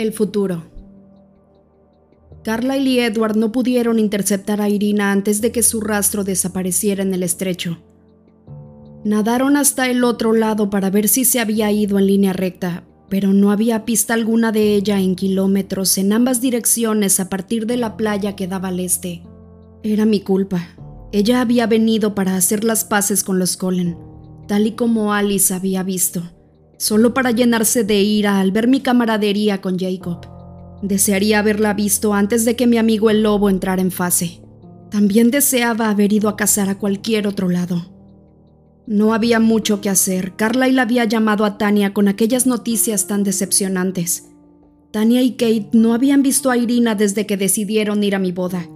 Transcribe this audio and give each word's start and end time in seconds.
El 0.00 0.14
futuro. 0.14 0.64
Carla 2.42 2.78
y 2.78 3.00
Edward 3.00 3.36
no 3.36 3.52
pudieron 3.52 3.98
interceptar 3.98 4.62
a 4.62 4.70
Irina 4.70 5.12
antes 5.12 5.42
de 5.42 5.52
que 5.52 5.62
su 5.62 5.82
rastro 5.82 6.24
desapareciera 6.24 7.02
en 7.02 7.12
el 7.12 7.22
estrecho. 7.22 7.82
Nadaron 9.04 9.58
hasta 9.58 9.90
el 9.90 10.02
otro 10.04 10.32
lado 10.32 10.70
para 10.70 10.88
ver 10.88 11.06
si 11.06 11.26
se 11.26 11.38
había 11.38 11.70
ido 11.70 11.98
en 11.98 12.06
línea 12.06 12.32
recta, 12.32 12.84
pero 13.10 13.34
no 13.34 13.50
había 13.50 13.84
pista 13.84 14.14
alguna 14.14 14.52
de 14.52 14.74
ella 14.74 14.98
en 14.98 15.16
kilómetros 15.16 15.98
en 15.98 16.14
ambas 16.14 16.40
direcciones 16.40 17.20
a 17.20 17.28
partir 17.28 17.66
de 17.66 17.76
la 17.76 17.98
playa 17.98 18.36
que 18.36 18.46
daba 18.46 18.68
al 18.68 18.80
este. 18.80 19.22
Era 19.82 20.06
mi 20.06 20.20
culpa. 20.20 20.66
Ella 21.12 21.42
había 21.42 21.66
venido 21.66 22.14
para 22.14 22.36
hacer 22.36 22.64
las 22.64 22.86
paces 22.86 23.22
con 23.22 23.38
los 23.38 23.58
Cullen, 23.58 23.98
tal 24.48 24.66
y 24.66 24.72
como 24.72 25.12
Alice 25.12 25.52
había 25.52 25.82
visto 25.82 26.22
solo 26.80 27.12
para 27.12 27.30
llenarse 27.30 27.84
de 27.84 28.00
ira 28.00 28.40
al 28.40 28.52
ver 28.52 28.66
mi 28.66 28.80
camaradería 28.80 29.60
con 29.60 29.78
Jacob. 29.78 30.26
Desearía 30.80 31.40
haberla 31.40 31.74
visto 31.74 32.14
antes 32.14 32.46
de 32.46 32.56
que 32.56 32.66
mi 32.66 32.78
amigo 32.78 33.10
el 33.10 33.22
lobo 33.22 33.50
entrara 33.50 33.82
en 33.82 33.90
fase. 33.90 34.40
También 34.90 35.30
deseaba 35.30 35.90
haber 35.90 36.10
ido 36.14 36.30
a 36.30 36.36
cazar 36.38 36.70
a 36.70 36.78
cualquier 36.78 37.26
otro 37.26 37.50
lado. 37.50 37.92
No 38.86 39.12
había 39.12 39.40
mucho 39.40 39.82
que 39.82 39.90
hacer. 39.90 40.36
Carlyle 40.36 40.80
había 40.80 41.04
llamado 41.04 41.44
a 41.44 41.58
Tania 41.58 41.92
con 41.92 42.08
aquellas 42.08 42.46
noticias 42.46 43.06
tan 43.06 43.24
decepcionantes. 43.24 44.30
Tania 44.90 45.20
y 45.20 45.32
Kate 45.32 45.68
no 45.74 45.92
habían 45.92 46.22
visto 46.22 46.50
a 46.50 46.56
Irina 46.56 46.94
desde 46.94 47.26
que 47.26 47.36
decidieron 47.36 48.02
ir 48.02 48.14
a 48.14 48.18
mi 48.18 48.32
boda, 48.32 48.66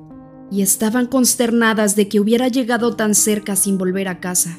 y 0.53 0.61
estaban 0.61 1.07
consternadas 1.07 1.97
de 1.97 2.09
que 2.09 2.21
hubiera 2.21 2.49
llegado 2.49 2.97
tan 2.97 3.15
cerca 3.15 3.57
sin 3.57 3.79
volver 3.79 4.09
a 4.09 4.21
casa. 4.21 4.59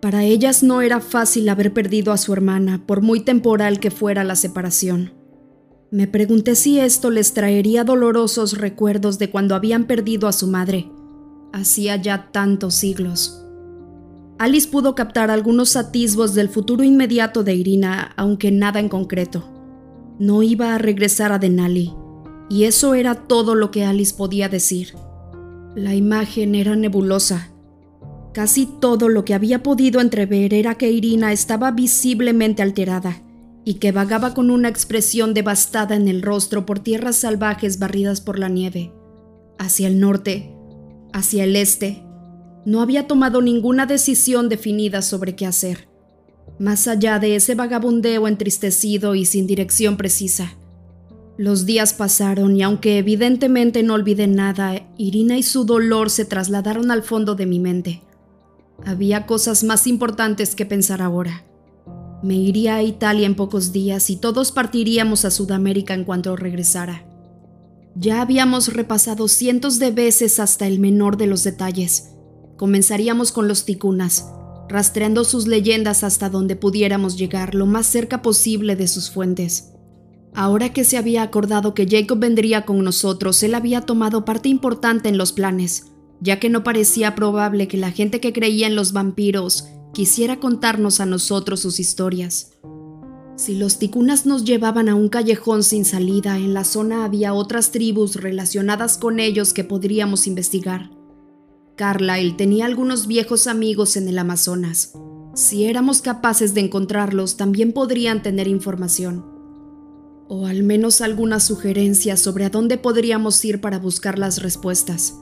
Para 0.00 0.24
ellas 0.24 0.62
no 0.62 0.80
era 0.80 1.00
fácil 1.00 1.48
haber 1.48 1.74
perdido 1.74 2.12
a 2.12 2.16
su 2.16 2.32
hermana, 2.32 2.82
por 2.86 3.02
muy 3.02 3.20
temporal 3.20 3.80
que 3.80 3.90
fuera 3.90 4.24
la 4.24 4.34
separación. 4.34 5.12
Me 5.90 6.06
pregunté 6.06 6.54
si 6.54 6.78
esto 6.78 7.10
les 7.10 7.34
traería 7.34 7.84
dolorosos 7.84 8.56
recuerdos 8.56 9.18
de 9.18 9.28
cuando 9.28 9.54
habían 9.54 9.84
perdido 9.84 10.28
a 10.28 10.32
su 10.32 10.46
madre, 10.46 10.90
hacía 11.52 11.96
ya 11.96 12.30
tantos 12.30 12.74
siglos. 12.74 13.44
Alice 14.38 14.68
pudo 14.68 14.94
captar 14.94 15.30
algunos 15.30 15.76
atisbos 15.76 16.34
del 16.34 16.48
futuro 16.48 16.82
inmediato 16.82 17.44
de 17.44 17.54
Irina, 17.54 18.14
aunque 18.16 18.50
nada 18.50 18.80
en 18.80 18.88
concreto. 18.88 19.44
No 20.18 20.42
iba 20.42 20.74
a 20.74 20.78
regresar 20.78 21.32
a 21.32 21.38
Denali, 21.38 21.92
y 22.48 22.64
eso 22.64 22.94
era 22.94 23.14
todo 23.14 23.54
lo 23.54 23.70
que 23.70 23.84
Alice 23.84 24.14
podía 24.16 24.48
decir. 24.48 24.94
La 25.74 25.94
imagen 25.94 26.54
era 26.54 26.74
nebulosa, 26.74 27.49
Casi 28.32 28.66
todo 28.66 29.08
lo 29.08 29.24
que 29.24 29.34
había 29.34 29.62
podido 29.62 30.00
entrever 30.00 30.54
era 30.54 30.76
que 30.76 30.90
Irina 30.90 31.32
estaba 31.32 31.72
visiblemente 31.72 32.62
alterada 32.62 33.22
y 33.64 33.74
que 33.74 33.90
vagaba 33.92 34.34
con 34.34 34.50
una 34.50 34.68
expresión 34.68 35.34
devastada 35.34 35.96
en 35.96 36.06
el 36.06 36.22
rostro 36.22 36.64
por 36.64 36.78
tierras 36.78 37.16
salvajes 37.16 37.78
barridas 37.78 38.20
por 38.20 38.38
la 38.38 38.48
nieve. 38.48 38.92
Hacia 39.58 39.88
el 39.88 39.98
norte, 39.98 40.54
hacia 41.12 41.44
el 41.44 41.56
este, 41.56 42.04
no 42.64 42.80
había 42.80 43.06
tomado 43.06 43.42
ninguna 43.42 43.86
decisión 43.86 44.48
definida 44.48 45.02
sobre 45.02 45.34
qué 45.34 45.46
hacer, 45.46 45.88
más 46.58 46.86
allá 46.86 47.18
de 47.18 47.34
ese 47.34 47.54
vagabundeo 47.54 48.28
entristecido 48.28 49.14
y 49.14 49.24
sin 49.24 49.46
dirección 49.46 49.96
precisa. 49.96 50.56
Los 51.36 51.66
días 51.66 51.94
pasaron 51.94 52.56
y 52.56 52.62
aunque 52.62 52.98
evidentemente 52.98 53.82
no 53.82 53.94
olvidé 53.94 54.26
nada, 54.26 54.86
Irina 54.98 55.36
y 55.36 55.42
su 55.42 55.64
dolor 55.64 56.10
se 56.10 56.24
trasladaron 56.26 56.90
al 56.90 57.02
fondo 57.02 57.34
de 57.34 57.46
mi 57.46 57.58
mente. 57.58 58.02
Había 58.86 59.26
cosas 59.26 59.62
más 59.62 59.86
importantes 59.86 60.54
que 60.54 60.64
pensar 60.64 61.02
ahora. 61.02 61.44
Me 62.22 62.34
iría 62.34 62.76
a 62.76 62.82
Italia 62.82 63.26
en 63.26 63.34
pocos 63.34 63.72
días 63.72 64.10
y 64.10 64.16
todos 64.16 64.52
partiríamos 64.52 65.24
a 65.24 65.30
Sudamérica 65.30 65.94
en 65.94 66.04
cuanto 66.04 66.36
regresara. 66.36 67.06
Ya 67.94 68.22
habíamos 68.22 68.72
repasado 68.72 69.28
cientos 69.28 69.78
de 69.78 69.90
veces 69.90 70.38
hasta 70.38 70.66
el 70.66 70.78
menor 70.78 71.16
de 71.16 71.26
los 71.26 71.44
detalles. 71.44 72.10
Comenzaríamos 72.56 73.32
con 73.32 73.48
los 73.48 73.64
ticunas, 73.64 74.26
rastreando 74.68 75.24
sus 75.24 75.46
leyendas 75.46 76.04
hasta 76.04 76.30
donde 76.30 76.56
pudiéramos 76.56 77.16
llegar 77.16 77.54
lo 77.54 77.66
más 77.66 77.86
cerca 77.86 78.22
posible 78.22 78.76
de 78.76 78.86
sus 78.86 79.10
fuentes. 79.10 79.72
Ahora 80.34 80.72
que 80.72 80.84
se 80.84 80.96
había 80.96 81.22
acordado 81.22 81.74
que 81.74 81.88
Jacob 81.88 82.18
vendría 82.18 82.64
con 82.64 82.82
nosotros, 82.84 83.42
él 83.42 83.54
había 83.54 83.80
tomado 83.80 84.24
parte 84.24 84.48
importante 84.48 85.08
en 85.08 85.18
los 85.18 85.32
planes 85.32 85.90
ya 86.20 86.38
que 86.38 86.48
no 86.48 86.62
parecía 86.64 87.14
probable 87.14 87.68
que 87.68 87.76
la 87.76 87.90
gente 87.90 88.20
que 88.20 88.32
creía 88.32 88.66
en 88.66 88.76
los 88.76 88.92
vampiros 88.92 89.66
quisiera 89.92 90.38
contarnos 90.38 91.00
a 91.00 91.06
nosotros 91.06 91.60
sus 91.60 91.80
historias. 91.80 92.52
Si 93.36 93.56
los 93.56 93.78
ticunas 93.78 94.26
nos 94.26 94.44
llevaban 94.44 94.90
a 94.90 94.94
un 94.94 95.08
callejón 95.08 95.62
sin 95.62 95.86
salida, 95.86 96.36
en 96.36 96.52
la 96.52 96.64
zona 96.64 97.04
había 97.04 97.32
otras 97.32 97.70
tribus 97.72 98.16
relacionadas 98.16 98.98
con 98.98 99.18
ellos 99.18 99.54
que 99.54 99.64
podríamos 99.64 100.26
investigar. 100.26 100.90
Carlyle 101.74 102.36
tenía 102.36 102.66
algunos 102.66 103.06
viejos 103.06 103.46
amigos 103.46 103.96
en 103.96 104.08
el 104.08 104.18
Amazonas. 104.18 104.92
Si 105.34 105.64
éramos 105.64 106.02
capaces 106.02 106.52
de 106.52 106.60
encontrarlos, 106.60 107.38
también 107.38 107.72
podrían 107.72 108.22
tener 108.22 108.46
información. 108.46 109.24
O 110.28 110.44
al 110.44 110.62
menos 110.62 111.00
algunas 111.00 111.44
sugerencias 111.44 112.20
sobre 112.20 112.44
a 112.44 112.50
dónde 112.50 112.76
podríamos 112.76 113.42
ir 113.42 113.62
para 113.62 113.78
buscar 113.78 114.18
las 114.18 114.42
respuestas. 114.42 115.14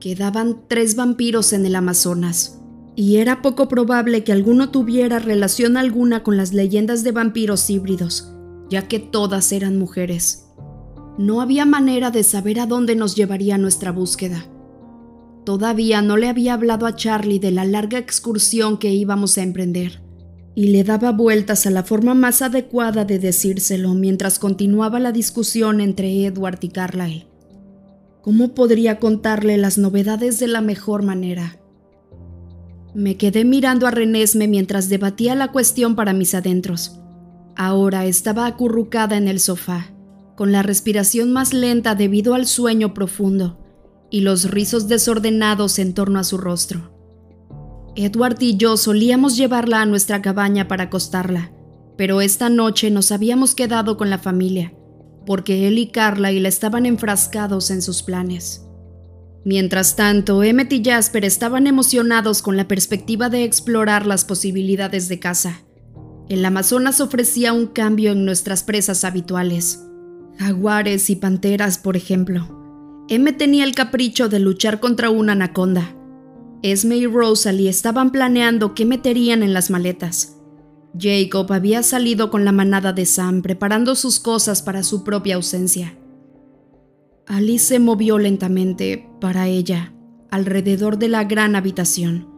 Quedaban 0.00 0.62
tres 0.66 0.96
vampiros 0.96 1.52
en 1.52 1.66
el 1.66 1.76
Amazonas, 1.76 2.58
y 2.96 3.16
era 3.16 3.42
poco 3.42 3.68
probable 3.68 4.24
que 4.24 4.32
alguno 4.32 4.70
tuviera 4.70 5.18
relación 5.18 5.76
alguna 5.76 6.22
con 6.22 6.38
las 6.38 6.54
leyendas 6.54 7.04
de 7.04 7.12
vampiros 7.12 7.68
híbridos, 7.68 8.32
ya 8.70 8.88
que 8.88 8.98
todas 8.98 9.52
eran 9.52 9.78
mujeres. 9.78 10.46
No 11.18 11.42
había 11.42 11.66
manera 11.66 12.10
de 12.10 12.24
saber 12.24 12.60
a 12.60 12.66
dónde 12.66 12.96
nos 12.96 13.14
llevaría 13.14 13.58
nuestra 13.58 13.92
búsqueda. 13.92 14.46
Todavía 15.44 16.00
no 16.00 16.16
le 16.16 16.30
había 16.30 16.54
hablado 16.54 16.86
a 16.86 16.96
Charlie 16.96 17.38
de 17.38 17.50
la 17.50 17.66
larga 17.66 17.98
excursión 17.98 18.78
que 18.78 18.94
íbamos 18.94 19.36
a 19.36 19.42
emprender, 19.42 20.00
y 20.54 20.68
le 20.68 20.82
daba 20.82 21.12
vueltas 21.12 21.66
a 21.66 21.70
la 21.70 21.82
forma 21.82 22.14
más 22.14 22.40
adecuada 22.40 23.04
de 23.04 23.18
decírselo 23.18 23.92
mientras 23.92 24.38
continuaba 24.38 24.98
la 24.98 25.12
discusión 25.12 25.82
entre 25.82 26.24
Edward 26.24 26.58
y 26.62 26.68
Carlyle. 26.70 27.29
¿Cómo 28.22 28.54
podría 28.54 28.98
contarle 28.98 29.56
las 29.56 29.78
novedades 29.78 30.38
de 30.38 30.46
la 30.46 30.60
mejor 30.60 31.02
manera? 31.02 31.58
Me 32.94 33.16
quedé 33.16 33.46
mirando 33.46 33.86
a 33.86 33.90
Renesme 33.90 34.46
mientras 34.46 34.90
debatía 34.90 35.34
la 35.34 35.52
cuestión 35.52 35.96
para 35.96 36.12
mis 36.12 36.34
adentros. 36.34 37.00
Ahora 37.56 38.04
estaba 38.04 38.44
acurrucada 38.44 39.16
en 39.16 39.26
el 39.26 39.40
sofá, 39.40 39.94
con 40.36 40.52
la 40.52 40.62
respiración 40.62 41.32
más 41.32 41.54
lenta 41.54 41.94
debido 41.94 42.34
al 42.34 42.46
sueño 42.46 42.92
profundo 42.92 43.58
y 44.10 44.20
los 44.20 44.50
rizos 44.50 44.86
desordenados 44.86 45.78
en 45.78 45.94
torno 45.94 46.18
a 46.18 46.24
su 46.24 46.36
rostro. 46.36 46.92
Edward 47.96 48.36
y 48.40 48.58
yo 48.58 48.76
solíamos 48.76 49.36
llevarla 49.38 49.80
a 49.80 49.86
nuestra 49.86 50.20
cabaña 50.20 50.68
para 50.68 50.84
acostarla, 50.84 51.52
pero 51.96 52.20
esta 52.20 52.50
noche 52.50 52.90
nos 52.90 53.12
habíamos 53.12 53.54
quedado 53.54 53.96
con 53.96 54.10
la 54.10 54.18
familia 54.18 54.74
porque 55.30 55.68
él 55.68 55.78
y 55.78 55.92
la 56.40 56.48
estaban 56.48 56.86
enfrascados 56.86 57.70
en 57.70 57.82
sus 57.82 58.02
planes. 58.02 58.66
Mientras 59.44 59.94
tanto, 59.94 60.42
Emmet 60.42 60.72
y 60.72 60.82
Jasper 60.84 61.24
estaban 61.24 61.68
emocionados 61.68 62.42
con 62.42 62.56
la 62.56 62.66
perspectiva 62.66 63.28
de 63.28 63.44
explorar 63.44 64.06
las 64.06 64.24
posibilidades 64.24 65.08
de 65.08 65.20
caza. 65.20 65.62
El 66.28 66.44
Amazonas 66.44 67.00
ofrecía 67.00 67.52
un 67.52 67.68
cambio 67.68 68.10
en 68.10 68.24
nuestras 68.24 68.64
presas 68.64 69.04
habituales. 69.04 69.84
Jaguares 70.36 71.08
y 71.10 71.14
panteras, 71.14 71.78
por 71.78 71.96
ejemplo. 71.96 73.04
Emmet 73.08 73.38
tenía 73.38 73.62
el 73.62 73.76
capricho 73.76 74.28
de 74.28 74.40
luchar 74.40 74.80
contra 74.80 75.10
una 75.10 75.34
anaconda. 75.34 75.94
Esme 76.64 76.96
y 76.96 77.06
Rosalie 77.06 77.70
estaban 77.70 78.10
planeando 78.10 78.74
qué 78.74 78.84
meterían 78.84 79.44
en 79.44 79.54
las 79.54 79.70
maletas. 79.70 80.39
Jacob 80.98 81.52
había 81.52 81.82
salido 81.82 82.30
con 82.30 82.44
la 82.44 82.52
manada 82.52 82.92
de 82.92 83.06
Sam 83.06 83.42
preparando 83.42 83.94
sus 83.94 84.18
cosas 84.18 84.62
para 84.62 84.82
su 84.82 85.04
propia 85.04 85.36
ausencia. 85.36 85.96
Alice 87.26 87.66
se 87.66 87.78
movió 87.78 88.18
lentamente, 88.18 89.08
para 89.20 89.46
ella, 89.46 89.94
alrededor 90.30 90.98
de 90.98 91.08
la 91.08 91.24
gran 91.24 91.54
habitación, 91.54 92.28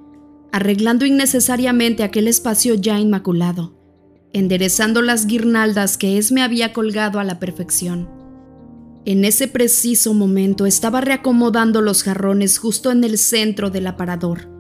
arreglando 0.53 1.07
innecesariamente 1.07 2.03
aquel 2.03 2.29
espacio 2.29 2.75
ya 2.75 3.01
inmaculado, 3.01 3.75
enderezando 4.35 5.01
las 5.01 5.27
guirnaldas 5.27 5.97
que 5.97 6.19
Esme 6.19 6.43
había 6.43 6.75
colgado 6.75 7.21
a 7.21 7.25
la 7.25 7.39
perfección. 7.39 8.11
En 9.07 9.25
ese 9.25 9.49
preciso 9.49 10.13
momento 10.13 10.67
estaba 10.67 11.01
reacomodando 11.01 11.81
los 11.81 12.03
jarrones 12.03 12.59
justo 12.59 12.93
en 12.93 13.03
el 13.03 13.17
centro 13.17 13.71
del 13.71 13.87
aparador 13.87 14.52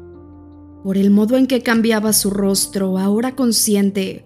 por 0.82 0.96
el 0.96 1.10
modo 1.10 1.36
en 1.36 1.46
que 1.46 1.62
cambiaba 1.62 2.12
su 2.12 2.30
rostro, 2.30 2.98
ahora 2.98 3.36
consciente, 3.36 4.24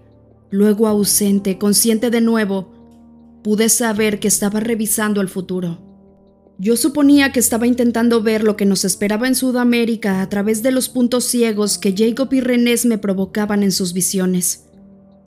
luego 0.49 0.87
ausente, 0.87 1.57
consciente 1.57 2.09
de 2.09 2.21
nuevo, 2.21 2.71
pude 3.43 3.69
saber 3.69 4.19
que 4.19 4.27
estaba 4.27 4.59
revisando 4.59 5.21
el 5.21 5.29
futuro. 5.29 5.79
Yo 6.59 6.75
suponía 6.75 7.31
que 7.31 7.39
estaba 7.39 7.67
intentando 7.67 8.23
ver 8.23 8.43
lo 8.43 8.57
que 8.57 8.65
nos 8.65 8.83
esperaba 8.83 9.27
en 9.27 9.35
Sudamérica 9.35 10.21
a 10.21 10.29
través 10.29 10.63
de 10.63 10.71
los 10.71 10.89
puntos 10.89 11.25
ciegos 11.25 11.77
que 11.77 11.93
Jacob 11.95 12.33
y 12.33 12.41
Renés 12.41 12.85
me 12.85 12.97
provocaban 12.97 13.61
en 13.61 13.71
sus 13.71 13.93
visiones, 13.93 14.65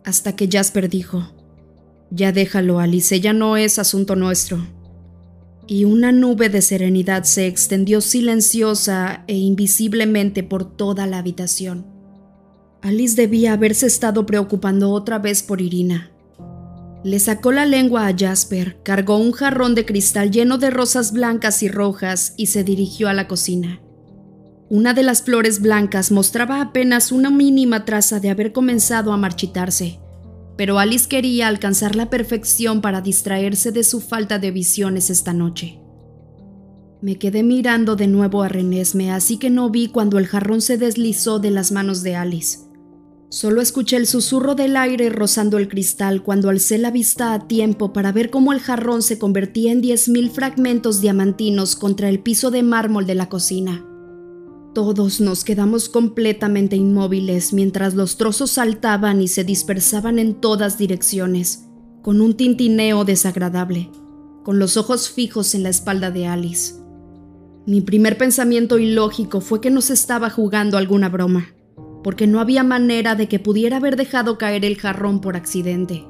hasta 0.04 0.34
que 0.34 0.48
Jasper 0.50 0.88
dijo, 0.88 1.32
Ya 2.10 2.32
déjalo, 2.32 2.80
Alice, 2.80 3.20
ya 3.20 3.32
no 3.32 3.56
es 3.56 3.78
asunto 3.78 4.16
nuestro. 4.16 4.79
Y 5.70 5.84
una 5.84 6.10
nube 6.10 6.48
de 6.48 6.62
serenidad 6.62 7.22
se 7.22 7.46
extendió 7.46 8.00
silenciosa 8.00 9.22
e 9.28 9.36
invisiblemente 9.36 10.42
por 10.42 10.64
toda 10.64 11.06
la 11.06 11.18
habitación. 11.18 11.86
Alice 12.82 13.14
debía 13.14 13.52
haberse 13.52 13.86
estado 13.86 14.26
preocupando 14.26 14.90
otra 14.90 15.20
vez 15.20 15.44
por 15.44 15.60
Irina. 15.60 16.10
Le 17.04 17.20
sacó 17.20 17.52
la 17.52 17.66
lengua 17.66 18.08
a 18.08 18.18
Jasper, 18.18 18.82
cargó 18.82 19.18
un 19.18 19.30
jarrón 19.30 19.76
de 19.76 19.86
cristal 19.86 20.32
lleno 20.32 20.58
de 20.58 20.70
rosas 20.70 21.12
blancas 21.12 21.62
y 21.62 21.68
rojas 21.68 22.34
y 22.36 22.46
se 22.46 22.64
dirigió 22.64 23.08
a 23.08 23.14
la 23.14 23.28
cocina. 23.28 23.80
Una 24.70 24.92
de 24.92 25.04
las 25.04 25.22
flores 25.22 25.60
blancas 25.60 26.10
mostraba 26.10 26.62
apenas 26.62 27.12
una 27.12 27.30
mínima 27.30 27.84
traza 27.84 28.18
de 28.18 28.30
haber 28.30 28.50
comenzado 28.50 29.12
a 29.12 29.16
marchitarse 29.16 30.00
pero 30.56 30.78
Alice 30.78 31.08
quería 31.08 31.48
alcanzar 31.48 31.96
la 31.96 32.10
perfección 32.10 32.80
para 32.80 33.00
distraerse 33.00 33.72
de 33.72 33.84
su 33.84 34.00
falta 34.00 34.38
de 34.38 34.50
visiones 34.50 35.10
esta 35.10 35.32
noche. 35.32 35.80
Me 37.02 37.16
quedé 37.16 37.42
mirando 37.42 37.96
de 37.96 38.08
nuevo 38.08 38.42
a 38.42 38.48
Renesme, 38.48 39.10
así 39.10 39.38
que 39.38 39.48
no 39.48 39.70
vi 39.70 39.88
cuando 39.88 40.18
el 40.18 40.26
jarrón 40.26 40.60
se 40.60 40.76
deslizó 40.76 41.38
de 41.38 41.50
las 41.50 41.72
manos 41.72 42.02
de 42.02 42.14
Alice. 42.14 42.58
Solo 43.30 43.62
escuché 43.62 43.96
el 43.96 44.06
susurro 44.06 44.54
del 44.54 44.76
aire 44.76 45.08
rozando 45.08 45.56
el 45.56 45.68
cristal 45.68 46.22
cuando 46.22 46.50
alcé 46.50 46.78
la 46.78 46.90
vista 46.90 47.32
a 47.32 47.46
tiempo 47.46 47.92
para 47.92 48.10
ver 48.10 48.28
cómo 48.28 48.52
el 48.52 48.58
jarrón 48.58 49.02
se 49.02 49.18
convertía 49.18 49.70
en 49.70 49.80
diez 49.80 50.08
mil 50.08 50.30
fragmentos 50.30 51.00
diamantinos 51.00 51.76
contra 51.76 52.08
el 52.08 52.18
piso 52.18 52.50
de 52.50 52.64
mármol 52.64 53.06
de 53.06 53.14
la 53.14 53.28
cocina. 53.28 53.86
Todos 54.74 55.20
nos 55.20 55.42
quedamos 55.42 55.88
completamente 55.88 56.76
inmóviles 56.76 57.52
mientras 57.52 57.94
los 57.94 58.16
trozos 58.16 58.52
saltaban 58.52 59.20
y 59.20 59.26
se 59.26 59.42
dispersaban 59.42 60.20
en 60.20 60.34
todas 60.34 60.78
direcciones, 60.78 61.66
con 62.02 62.20
un 62.20 62.34
tintineo 62.34 63.04
desagradable, 63.04 63.90
con 64.44 64.60
los 64.60 64.76
ojos 64.76 65.10
fijos 65.10 65.56
en 65.56 65.64
la 65.64 65.70
espalda 65.70 66.12
de 66.12 66.28
Alice. 66.28 66.74
Mi 67.66 67.80
primer 67.80 68.16
pensamiento 68.16 68.78
ilógico 68.78 69.40
fue 69.40 69.60
que 69.60 69.70
nos 69.70 69.90
estaba 69.90 70.30
jugando 70.30 70.78
alguna 70.78 71.08
broma, 71.08 71.48
porque 72.04 72.28
no 72.28 72.38
había 72.38 72.62
manera 72.62 73.16
de 73.16 73.26
que 73.26 73.40
pudiera 73.40 73.78
haber 73.78 73.96
dejado 73.96 74.38
caer 74.38 74.64
el 74.64 74.76
jarrón 74.76 75.20
por 75.20 75.34
accidente. 75.34 76.04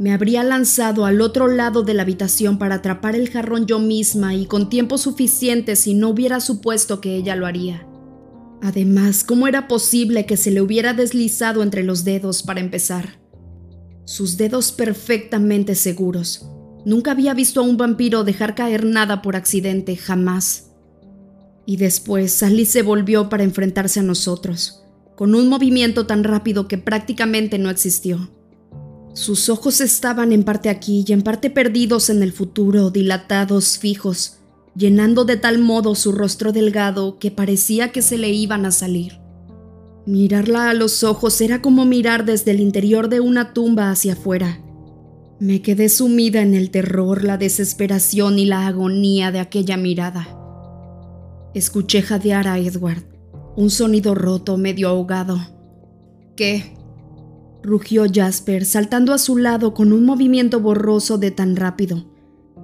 Me 0.00 0.14
habría 0.14 0.42
lanzado 0.42 1.04
al 1.04 1.20
otro 1.20 1.46
lado 1.46 1.82
de 1.82 1.92
la 1.92 2.00
habitación 2.00 2.56
para 2.56 2.76
atrapar 2.76 3.14
el 3.14 3.28
jarrón 3.28 3.66
yo 3.66 3.78
misma 3.78 4.34
y 4.34 4.46
con 4.46 4.70
tiempo 4.70 4.96
suficiente 4.96 5.76
si 5.76 5.92
no 5.92 6.08
hubiera 6.08 6.40
supuesto 6.40 7.02
que 7.02 7.16
ella 7.16 7.36
lo 7.36 7.44
haría. 7.44 7.86
Además, 8.62 9.24
¿cómo 9.24 9.46
era 9.46 9.68
posible 9.68 10.24
que 10.24 10.38
se 10.38 10.52
le 10.52 10.62
hubiera 10.62 10.94
deslizado 10.94 11.62
entre 11.62 11.82
los 11.82 12.02
dedos 12.04 12.42
para 12.42 12.60
empezar? 12.60 13.20
Sus 14.06 14.38
dedos 14.38 14.72
perfectamente 14.72 15.74
seguros. 15.74 16.46
Nunca 16.86 17.10
había 17.10 17.34
visto 17.34 17.60
a 17.60 17.64
un 17.64 17.76
vampiro 17.76 18.24
dejar 18.24 18.54
caer 18.54 18.86
nada 18.86 19.20
por 19.20 19.36
accidente, 19.36 19.96
jamás. 19.96 20.70
Y 21.66 21.76
después 21.76 22.32
Sally 22.32 22.64
se 22.64 22.80
volvió 22.80 23.28
para 23.28 23.44
enfrentarse 23.44 24.00
a 24.00 24.02
nosotros, 24.02 24.82
con 25.14 25.34
un 25.34 25.50
movimiento 25.50 26.06
tan 26.06 26.24
rápido 26.24 26.68
que 26.68 26.78
prácticamente 26.78 27.58
no 27.58 27.68
existió. 27.68 28.30
Sus 29.12 29.48
ojos 29.48 29.80
estaban 29.80 30.32
en 30.32 30.44
parte 30.44 30.68
aquí 30.68 31.04
y 31.06 31.12
en 31.12 31.22
parte 31.22 31.50
perdidos 31.50 32.10
en 32.10 32.22
el 32.22 32.32
futuro, 32.32 32.90
dilatados, 32.90 33.78
fijos, 33.78 34.38
llenando 34.76 35.24
de 35.24 35.36
tal 35.36 35.58
modo 35.58 35.94
su 35.94 36.12
rostro 36.12 36.52
delgado 36.52 37.18
que 37.18 37.30
parecía 37.30 37.90
que 37.90 38.02
se 38.02 38.18
le 38.18 38.30
iban 38.30 38.66
a 38.66 38.70
salir. 38.70 39.18
Mirarla 40.06 40.70
a 40.70 40.74
los 40.74 41.04
ojos 41.04 41.40
era 41.40 41.60
como 41.60 41.84
mirar 41.84 42.24
desde 42.24 42.52
el 42.52 42.60
interior 42.60 43.08
de 43.08 43.20
una 43.20 43.52
tumba 43.52 43.90
hacia 43.90 44.12
afuera. 44.14 44.60
Me 45.40 45.60
quedé 45.62 45.88
sumida 45.88 46.42
en 46.42 46.54
el 46.54 46.70
terror, 46.70 47.24
la 47.24 47.36
desesperación 47.36 48.38
y 48.38 48.46
la 48.46 48.66
agonía 48.66 49.32
de 49.32 49.40
aquella 49.40 49.76
mirada. 49.76 50.36
Escuché 51.54 52.02
jadear 52.02 52.46
a 52.46 52.58
Edward, 52.58 53.04
un 53.56 53.70
sonido 53.70 54.14
roto, 54.14 54.56
medio 54.56 54.88
ahogado. 54.88 55.38
¿Qué? 56.36 56.79
Rugió 57.62 58.04
Jasper, 58.12 58.64
saltando 58.64 59.12
a 59.12 59.18
su 59.18 59.36
lado 59.36 59.74
con 59.74 59.92
un 59.92 60.04
movimiento 60.04 60.60
borroso 60.60 61.18
de 61.18 61.30
tan 61.30 61.56
rápido, 61.56 62.06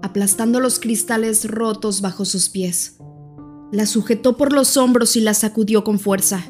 aplastando 0.02 0.60
los 0.60 0.78
cristales 0.78 1.44
rotos 1.48 2.00
bajo 2.00 2.24
sus 2.24 2.48
pies. 2.48 2.98
La 3.72 3.86
sujetó 3.86 4.36
por 4.36 4.52
los 4.52 4.76
hombros 4.76 5.16
y 5.16 5.20
la 5.20 5.34
sacudió 5.34 5.84
con 5.84 5.98
fuerza. 5.98 6.44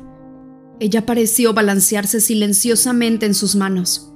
Ella 0.78 1.06
pareció 1.06 1.54
balancearse 1.54 2.20
silenciosamente 2.20 3.26
en 3.26 3.34
sus 3.34 3.56
manos. 3.56 4.12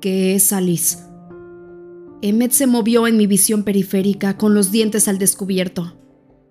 ¿Qué 0.00 0.34
es 0.34 0.52
Alice? 0.52 0.98
Emmet 2.20 2.52
se 2.52 2.66
movió 2.66 3.06
en 3.06 3.16
mi 3.16 3.26
visión 3.26 3.64
periférica 3.64 4.36
con 4.36 4.54
los 4.54 4.72
dientes 4.72 5.08
al 5.08 5.18
descubierto, 5.18 5.98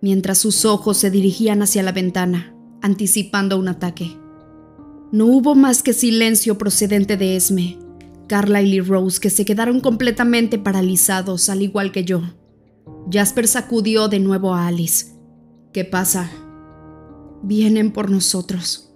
mientras 0.02 0.38
sus 0.38 0.66
ojos 0.66 0.98
se 0.98 1.12
dirigían 1.12 1.62
hacia 1.62 1.84
la 1.84 1.92
ventana, 1.92 2.56
anticipando 2.82 3.58
un 3.58 3.68
ataque. 3.68 4.23
No 5.14 5.28
hubo 5.28 5.54
más 5.54 5.84
que 5.84 5.94
silencio 5.94 6.58
procedente 6.58 7.18
de 7.18 7.36
Esme, 7.36 7.78
Carla 8.28 8.64
y 8.64 8.80
Rose, 8.80 9.20
que 9.20 9.30
se 9.30 9.46
quedaron 9.46 9.80
completamente 9.80 10.58
paralizados, 10.58 11.50
al 11.50 11.62
igual 11.62 11.92
que 11.92 12.04
yo. 12.04 12.24
Jasper 13.12 13.48
sacudió 13.48 14.08
de 14.08 14.20
nuevo 14.20 14.56
a 14.56 14.66
Alice. 14.66 15.14
¿Qué 15.72 15.86
pasa? 15.86 16.32
Vienen 17.44 17.92
por 17.92 18.10
nosotros. 18.10 18.92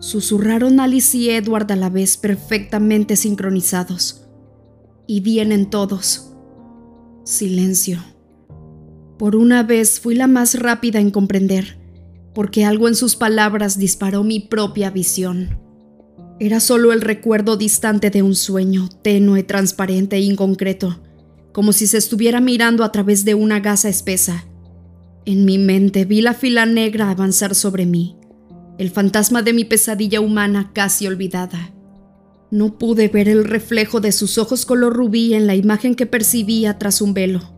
Susurraron 0.00 0.80
Alice 0.80 1.16
y 1.16 1.30
Edward 1.30 1.70
a 1.70 1.76
la 1.76 1.88
vez 1.88 2.16
perfectamente 2.16 3.14
sincronizados. 3.14 4.26
Y 5.06 5.20
vienen 5.20 5.70
todos. 5.70 6.32
Silencio. 7.22 8.02
Por 9.20 9.36
una 9.36 9.62
vez 9.62 10.00
fui 10.00 10.16
la 10.16 10.26
más 10.26 10.58
rápida 10.58 10.98
en 10.98 11.12
comprender 11.12 11.77
porque 12.38 12.64
algo 12.64 12.86
en 12.86 12.94
sus 12.94 13.16
palabras 13.16 13.80
disparó 13.80 14.22
mi 14.22 14.38
propia 14.38 14.90
visión. 14.90 15.58
Era 16.38 16.60
solo 16.60 16.92
el 16.92 17.00
recuerdo 17.00 17.56
distante 17.56 18.10
de 18.10 18.22
un 18.22 18.36
sueño, 18.36 18.88
tenue, 19.02 19.42
transparente 19.42 20.14
e 20.14 20.20
inconcreto, 20.20 21.02
como 21.52 21.72
si 21.72 21.88
se 21.88 21.98
estuviera 21.98 22.40
mirando 22.40 22.84
a 22.84 22.92
través 22.92 23.24
de 23.24 23.34
una 23.34 23.58
gasa 23.58 23.88
espesa. 23.88 24.44
En 25.24 25.44
mi 25.44 25.58
mente 25.58 26.04
vi 26.04 26.20
la 26.20 26.32
fila 26.32 26.64
negra 26.64 27.10
avanzar 27.10 27.56
sobre 27.56 27.86
mí, 27.86 28.16
el 28.78 28.90
fantasma 28.90 29.42
de 29.42 29.52
mi 29.52 29.64
pesadilla 29.64 30.20
humana 30.20 30.70
casi 30.72 31.08
olvidada. 31.08 31.74
No 32.52 32.78
pude 32.78 33.08
ver 33.08 33.28
el 33.28 33.46
reflejo 33.46 34.00
de 34.00 34.12
sus 34.12 34.38
ojos 34.38 34.64
color 34.64 34.94
rubí 34.94 35.34
en 35.34 35.48
la 35.48 35.56
imagen 35.56 35.96
que 35.96 36.06
percibía 36.06 36.78
tras 36.78 37.02
un 37.02 37.14
velo, 37.14 37.52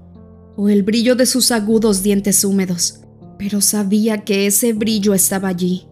o 0.57 0.71
el 0.71 0.85
brillo 0.85 1.17
de 1.17 1.27
sus 1.27 1.51
agudos 1.51 2.03
dientes 2.03 2.45
húmedos, 2.47 3.00
pero 3.41 3.63
sabía 3.63 4.19
que 4.19 4.47
ese 4.47 4.75
brillo 4.75 5.15
estaba 5.15 5.49
allí. 5.49 5.87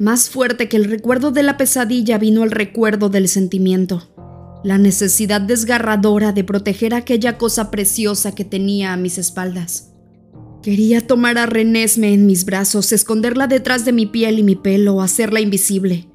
Más 0.00 0.28
fuerte 0.28 0.68
que 0.68 0.76
el 0.76 0.86
recuerdo 0.86 1.30
de 1.30 1.44
la 1.44 1.56
pesadilla 1.56 2.18
vino 2.18 2.42
el 2.42 2.50
recuerdo 2.50 3.08
del 3.08 3.28
sentimiento, 3.28 4.10
la 4.64 4.76
necesidad 4.76 5.40
desgarradora 5.40 6.32
de 6.32 6.42
proteger 6.42 6.92
aquella 6.92 7.38
cosa 7.38 7.70
preciosa 7.70 8.34
que 8.34 8.44
tenía 8.44 8.92
a 8.92 8.96
mis 8.96 9.16
espaldas. 9.16 9.92
Quería 10.60 11.06
tomar 11.06 11.38
a 11.38 11.46
Renesme 11.46 12.12
en 12.12 12.26
mis 12.26 12.44
brazos, 12.44 12.90
esconderla 12.90 13.46
detrás 13.46 13.84
de 13.84 13.92
mi 13.92 14.06
piel 14.06 14.40
y 14.40 14.42
mi 14.42 14.56
pelo, 14.56 15.00
hacerla 15.02 15.38
invisible, 15.38 16.08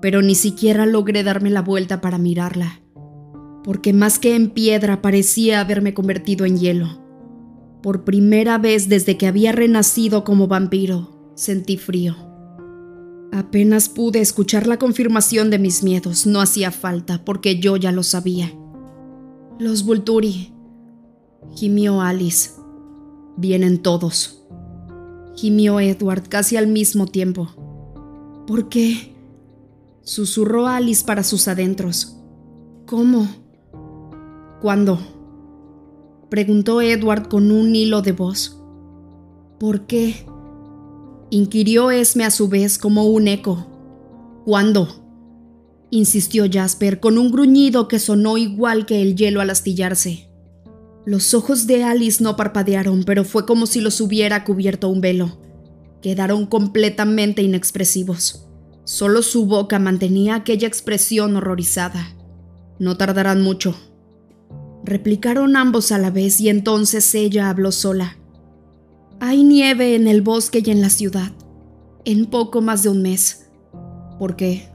pero 0.00 0.22
ni 0.22 0.36
siquiera 0.36 0.86
logré 0.86 1.24
darme 1.24 1.50
la 1.50 1.62
vuelta 1.62 2.00
para 2.00 2.16
mirarla, 2.16 2.80
porque 3.64 3.92
más 3.92 4.20
que 4.20 4.36
en 4.36 4.50
piedra 4.50 5.02
parecía 5.02 5.58
haberme 5.58 5.94
convertido 5.94 6.46
en 6.46 6.58
hielo. 6.58 7.05
Por 7.82 8.04
primera 8.04 8.58
vez 8.58 8.88
desde 8.88 9.16
que 9.16 9.26
había 9.26 9.52
renacido 9.52 10.24
como 10.24 10.48
vampiro, 10.48 11.32
sentí 11.34 11.76
frío. 11.76 12.16
Apenas 13.32 13.88
pude 13.88 14.20
escuchar 14.20 14.66
la 14.66 14.78
confirmación 14.78 15.50
de 15.50 15.58
mis 15.58 15.82
miedos, 15.82 16.26
no 16.26 16.40
hacía 16.40 16.70
falta, 16.70 17.24
porque 17.24 17.58
yo 17.60 17.76
ya 17.76 17.92
lo 17.92 18.02
sabía. 18.02 18.52
Los 19.58 19.84
Vulturi, 19.84 20.52
gimió 21.54 22.00
Alice. 22.00 22.50
Vienen 23.36 23.82
todos. 23.82 24.42
Gimió 25.34 25.80
Edward 25.80 26.28
casi 26.28 26.56
al 26.56 26.66
mismo 26.66 27.06
tiempo. 27.06 27.48
¿Por 28.46 28.68
qué? 28.68 29.14
Susurró 30.02 30.66
Alice 30.66 31.04
para 31.04 31.22
sus 31.22 31.48
adentros. 31.48 32.16
¿Cómo? 32.86 33.28
¿Cuándo? 34.62 34.98
Preguntó 36.28 36.80
Edward 36.82 37.28
con 37.28 37.50
un 37.50 37.74
hilo 37.74 38.02
de 38.02 38.12
voz. 38.12 38.60
¿Por 39.58 39.86
qué? 39.86 40.26
inquirió 41.30 41.90
Esme 41.90 42.24
a 42.24 42.30
su 42.30 42.48
vez 42.48 42.78
como 42.78 43.04
un 43.04 43.28
eco. 43.28 43.66
¿Cuándo? 44.44 45.02
insistió 45.90 46.44
Jasper 46.50 47.00
con 47.00 47.16
un 47.16 47.30
gruñido 47.30 47.88
que 47.88 47.98
sonó 47.98 48.38
igual 48.38 48.86
que 48.86 49.02
el 49.02 49.16
hielo 49.16 49.40
al 49.40 49.50
astillarse. 49.50 50.28
Los 51.04 51.34
ojos 51.34 51.66
de 51.68 51.84
Alice 51.84 52.22
no 52.22 52.36
parpadearon, 52.36 53.04
pero 53.04 53.24
fue 53.24 53.46
como 53.46 53.66
si 53.66 53.80
los 53.80 54.00
hubiera 54.00 54.42
cubierto 54.44 54.88
un 54.88 55.00
velo. 55.00 55.38
Quedaron 56.02 56.46
completamente 56.46 57.42
inexpresivos. 57.42 58.48
Solo 58.84 59.22
su 59.22 59.46
boca 59.46 59.78
mantenía 59.78 60.34
aquella 60.34 60.66
expresión 60.66 61.36
horrorizada. 61.36 62.14
No 62.78 62.96
tardarán 62.96 63.40
mucho, 63.40 63.76
replicaron 64.86 65.56
ambos 65.56 65.92
a 65.92 65.98
la 65.98 66.10
vez 66.10 66.40
y 66.40 66.48
entonces 66.48 67.14
ella 67.14 67.50
habló 67.50 67.72
sola. 67.72 68.16
Hay 69.20 69.42
nieve 69.42 69.94
en 69.94 70.06
el 70.08 70.22
bosque 70.22 70.62
y 70.64 70.70
en 70.70 70.80
la 70.80 70.90
ciudad, 70.90 71.32
en 72.04 72.26
poco 72.26 72.60
más 72.60 72.82
de 72.82 72.90
un 72.90 73.02
mes. 73.02 73.48
¿Por 74.18 74.36
qué? 74.36 74.68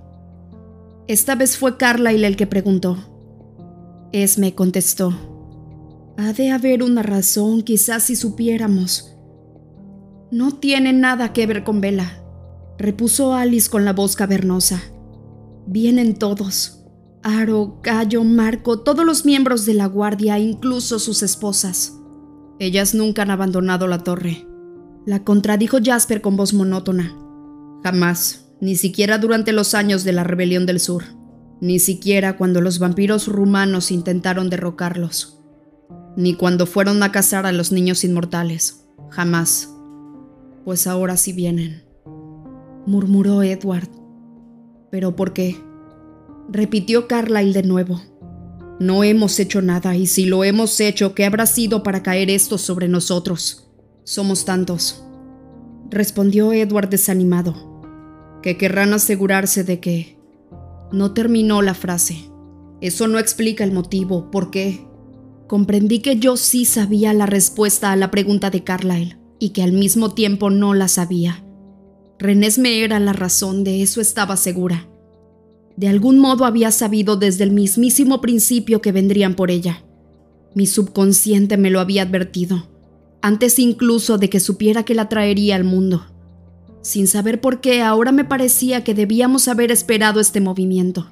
Esta 1.07 1.35
vez 1.35 1.57
fue 1.57 1.77
Carlyle 1.77 2.25
el 2.25 2.35
que 2.35 2.47
preguntó. 2.47 2.97
Esme 4.11 4.53
contestó. 4.53 5.13
Ha 6.17 6.33
de 6.33 6.51
haber 6.51 6.83
una 6.83 7.03
razón, 7.03 7.61
quizás 7.63 8.03
si 8.03 8.15
supiéramos. 8.15 9.15
No 10.31 10.51
tiene 10.51 10.93
nada 10.93 11.33
que 11.33 11.47
ver 11.47 11.63
con 11.63 11.81
Vela, 11.81 12.23
repuso 12.77 13.33
Alice 13.33 13.69
con 13.69 13.85
la 13.85 13.93
voz 13.93 14.15
cavernosa. 14.15 14.81
Vienen 15.67 16.15
todos. 16.15 16.80
Aro, 17.23 17.79
Gallo, 17.83 18.23
Marco, 18.23 18.79
todos 18.79 19.05
los 19.05 19.25
miembros 19.25 19.65
de 19.65 19.75
la 19.75 19.85
guardia, 19.85 20.39
incluso 20.39 20.97
sus 20.97 21.21
esposas. 21.21 21.99
Ellas 22.59 22.95
nunca 22.95 23.21
han 23.21 23.31
abandonado 23.31 23.87
la 23.87 23.99
torre. 23.99 24.47
La 25.05 25.23
contradijo 25.23 25.77
Jasper 25.83 26.21
con 26.21 26.35
voz 26.35 26.53
monótona. 26.53 27.15
Jamás, 27.83 28.51
ni 28.59 28.75
siquiera 28.75 29.17
durante 29.17 29.51
los 29.51 29.73
años 29.73 30.03
de 30.03 30.13
la 30.13 30.23
rebelión 30.23 30.65
del 30.65 30.79
sur, 30.79 31.03
ni 31.59 31.79
siquiera 31.79 32.37
cuando 32.37 32.61
los 32.61 32.79
vampiros 32.79 33.27
rumanos 33.27 33.91
intentaron 33.91 34.49
derrocarlos, 34.49 35.39
ni 36.15 36.35
cuando 36.35 36.65
fueron 36.65 37.01
a 37.03 37.11
cazar 37.11 37.45
a 37.45 37.51
los 37.51 37.71
niños 37.71 38.03
inmortales. 38.03 38.85
Jamás. 39.09 39.75
Pues 40.63 40.85
ahora 40.85 41.17
sí 41.17 41.33
vienen, 41.33 41.83
murmuró 42.85 43.41
Edward. 43.41 43.89
¿Pero 44.91 45.15
por 45.15 45.33
qué? 45.33 45.57
Repitió 46.51 47.07
Carlyle 47.07 47.53
de 47.53 47.63
nuevo. 47.63 48.01
No 48.79 49.03
hemos 49.03 49.39
hecho 49.39 49.61
nada, 49.61 49.95
y 49.95 50.07
si 50.07 50.25
lo 50.25 50.43
hemos 50.43 50.79
hecho, 50.79 51.13
¿qué 51.13 51.25
habrá 51.25 51.45
sido 51.45 51.83
para 51.83 52.03
caer 52.03 52.29
esto 52.29 52.57
sobre 52.57 52.87
nosotros? 52.87 53.69
Somos 54.03 54.43
tantos, 54.43 55.03
respondió 55.89 56.51
Edward 56.51 56.89
desanimado, 56.89 57.81
que 58.41 58.57
querrán 58.57 58.93
asegurarse 58.93 59.63
de 59.63 59.79
que... 59.79 60.17
No 60.91 61.13
terminó 61.13 61.61
la 61.61 61.73
frase. 61.73 62.17
Eso 62.81 63.07
no 63.07 63.17
explica 63.17 63.63
el 63.63 63.71
motivo, 63.71 64.29
¿por 64.29 64.51
qué? 64.51 64.85
Comprendí 65.47 65.99
que 65.99 66.17
yo 66.17 66.35
sí 66.35 66.65
sabía 66.65 67.13
la 67.13 67.27
respuesta 67.27 67.93
a 67.93 67.95
la 67.95 68.11
pregunta 68.11 68.49
de 68.49 68.65
Carlyle 68.65 69.17
y 69.39 69.49
que 69.51 69.63
al 69.63 69.71
mismo 69.71 70.13
tiempo 70.13 70.49
no 70.49 70.73
la 70.73 70.89
sabía. 70.89 71.45
me 72.19 72.83
era 72.83 72.99
la 72.99 73.13
razón, 73.13 73.63
de 73.63 73.81
eso 73.81 74.01
estaba 74.01 74.35
segura. 74.35 74.90
De 75.77 75.87
algún 75.87 76.19
modo 76.19 76.45
había 76.45 76.71
sabido 76.71 77.15
desde 77.15 77.43
el 77.43 77.51
mismísimo 77.51 78.21
principio 78.21 78.81
que 78.81 78.91
vendrían 78.91 79.35
por 79.35 79.51
ella. 79.51 79.83
Mi 80.53 80.65
subconsciente 80.65 81.57
me 81.57 81.69
lo 81.69 81.79
había 81.79 82.03
advertido, 82.03 82.67
antes 83.21 83.57
incluso 83.57 84.17
de 84.17 84.29
que 84.29 84.39
supiera 84.39 84.83
que 84.83 84.95
la 84.95 85.07
traería 85.07 85.55
al 85.55 85.63
mundo. 85.63 86.05
Sin 86.81 87.07
saber 87.07 87.39
por 87.39 87.61
qué, 87.61 87.81
ahora 87.81 88.11
me 88.11 88.25
parecía 88.25 88.83
que 88.83 88.93
debíamos 88.93 89.47
haber 89.47 89.71
esperado 89.71 90.19
este 90.19 90.41
movimiento. 90.41 91.11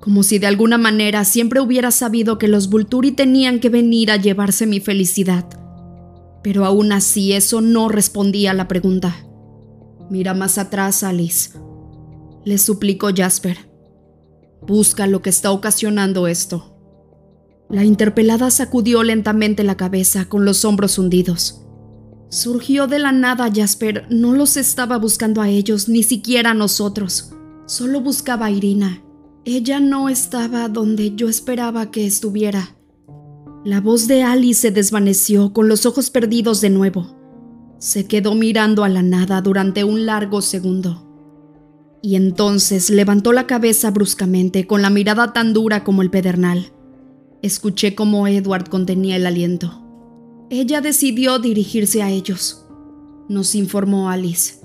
Como 0.00 0.22
si 0.22 0.38
de 0.38 0.46
alguna 0.46 0.78
manera 0.78 1.24
siempre 1.24 1.60
hubiera 1.60 1.90
sabido 1.90 2.38
que 2.38 2.46
los 2.46 2.68
Vulturi 2.68 3.12
tenían 3.12 3.58
que 3.58 3.70
venir 3.70 4.10
a 4.10 4.16
llevarse 4.16 4.66
mi 4.66 4.78
felicidad. 4.78 5.44
Pero 6.44 6.64
aún 6.64 6.92
así 6.92 7.32
eso 7.32 7.60
no 7.60 7.88
respondía 7.88 8.52
a 8.52 8.54
la 8.54 8.68
pregunta. 8.68 9.16
Mira 10.08 10.34
más 10.34 10.58
atrás, 10.58 11.02
Alice 11.02 11.65
le 12.46 12.58
suplicó 12.58 13.08
Jasper. 13.14 13.58
Busca 14.64 15.08
lo 15.08 15.20
que 15.20 15.30
está 15.30 15.50
ocasionando 15.50 16.28
esto. 16.28 16.78
La 17.68 17.84
interpelada 17.84 18.52
sacudió 18.52 19.02
lentamente 19.02 19.64
la 19.64 19.76
cabeza 19.76 20.28
con 20.28 20.44
los 20.44 20.64
hombros 20.64 20.96
hundidos. 20.96 21.66
Surgió 22.30 22.86
de 22.86 23.00
la 23.00 23.10
nada 23.10 23.50
Jasper, 23.52 24.06
no 24.10 24.32
los 24.32 24.56
estaba 24.56 24.96
buscando 24.96 25.42
a 25.42 25.48
ellos, 25.48 25.88
ni 25.88 26.04
siquiera 26.04 26.52
a 26.52 26.54
nosotros. 26.54 27.32
Solo 27.66 28.00
buscaba 28.00 28.46
a 28.46 28.50
Irina. 28.52 29.02
Ella 29.44 29.80
no 29.80 30.08
estaba 30.08 30.68
donde 30.68 31.16
yo 31.16 31.28
esperaba 31.28 31.90
que 31.90 32.06
estuviera. 32.06 32.76
La 33.64 33.80
voz 33.80 34.06
de 34.06 34.22
Alice 34.22 34.60
se 34.60 34.70
desvaneció 34.70 35.52
con 35.52 35.68
los 35.68 35.84
ojos 35.84 36.10
perdidos 36.10 36.60
de 36.60 36.70
nuevo. 36.70 37.16
Se 37.80 38.06
quedó 38.06 38.36
mirando 38.36 38.84
a 38.84 38.88
la 38.88 39.02
nada 39.02 39.40
durante 39.40 39.82
un 39.82 40.06
largo 40.06 40.42
segundo 40.42 41.05
y 42.02 42.16
entonces 42.16 42.90
levantó 42.90 43.32
la 43.32 43.46
cabeza 43.46 43.90
bruscamente 43.90 44.66
con 44.66 44.82
la 44.82 44.90
mirada 44.90 45.32
tan 45.32 45.52
dura 45.52 45.84
como 45.84 46.02
el 46.02 46.10
pedernal. 46.10 46.72
Escuché 47.42 47.94
cómo 47.94 48.26
Edward 48.26 48.68
contenía 48.68 49.16
el 49.16 49.26
aliento. 49.26 49.82
Ella 50.50 50.80
decidió 50.80 51.38
dirigirse 51.38 52.02
a 52.02 52.10
ellos. 52.10 52.64
Nos 53.28 53.54
informó 53.54 54.10
Alice. 54.10 54.60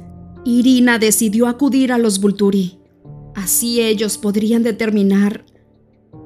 Irina 0.45 0.99
decidió 0.99 1.47
acudir 1.47 1.91
a 1.91 1.97
los 1.97 2.19
Vulturi. 2.19 2.79
Así 3.35 3.81
ellos 3.81 4.17
podrían 4.17 4.63
determinar. 4.63 5.45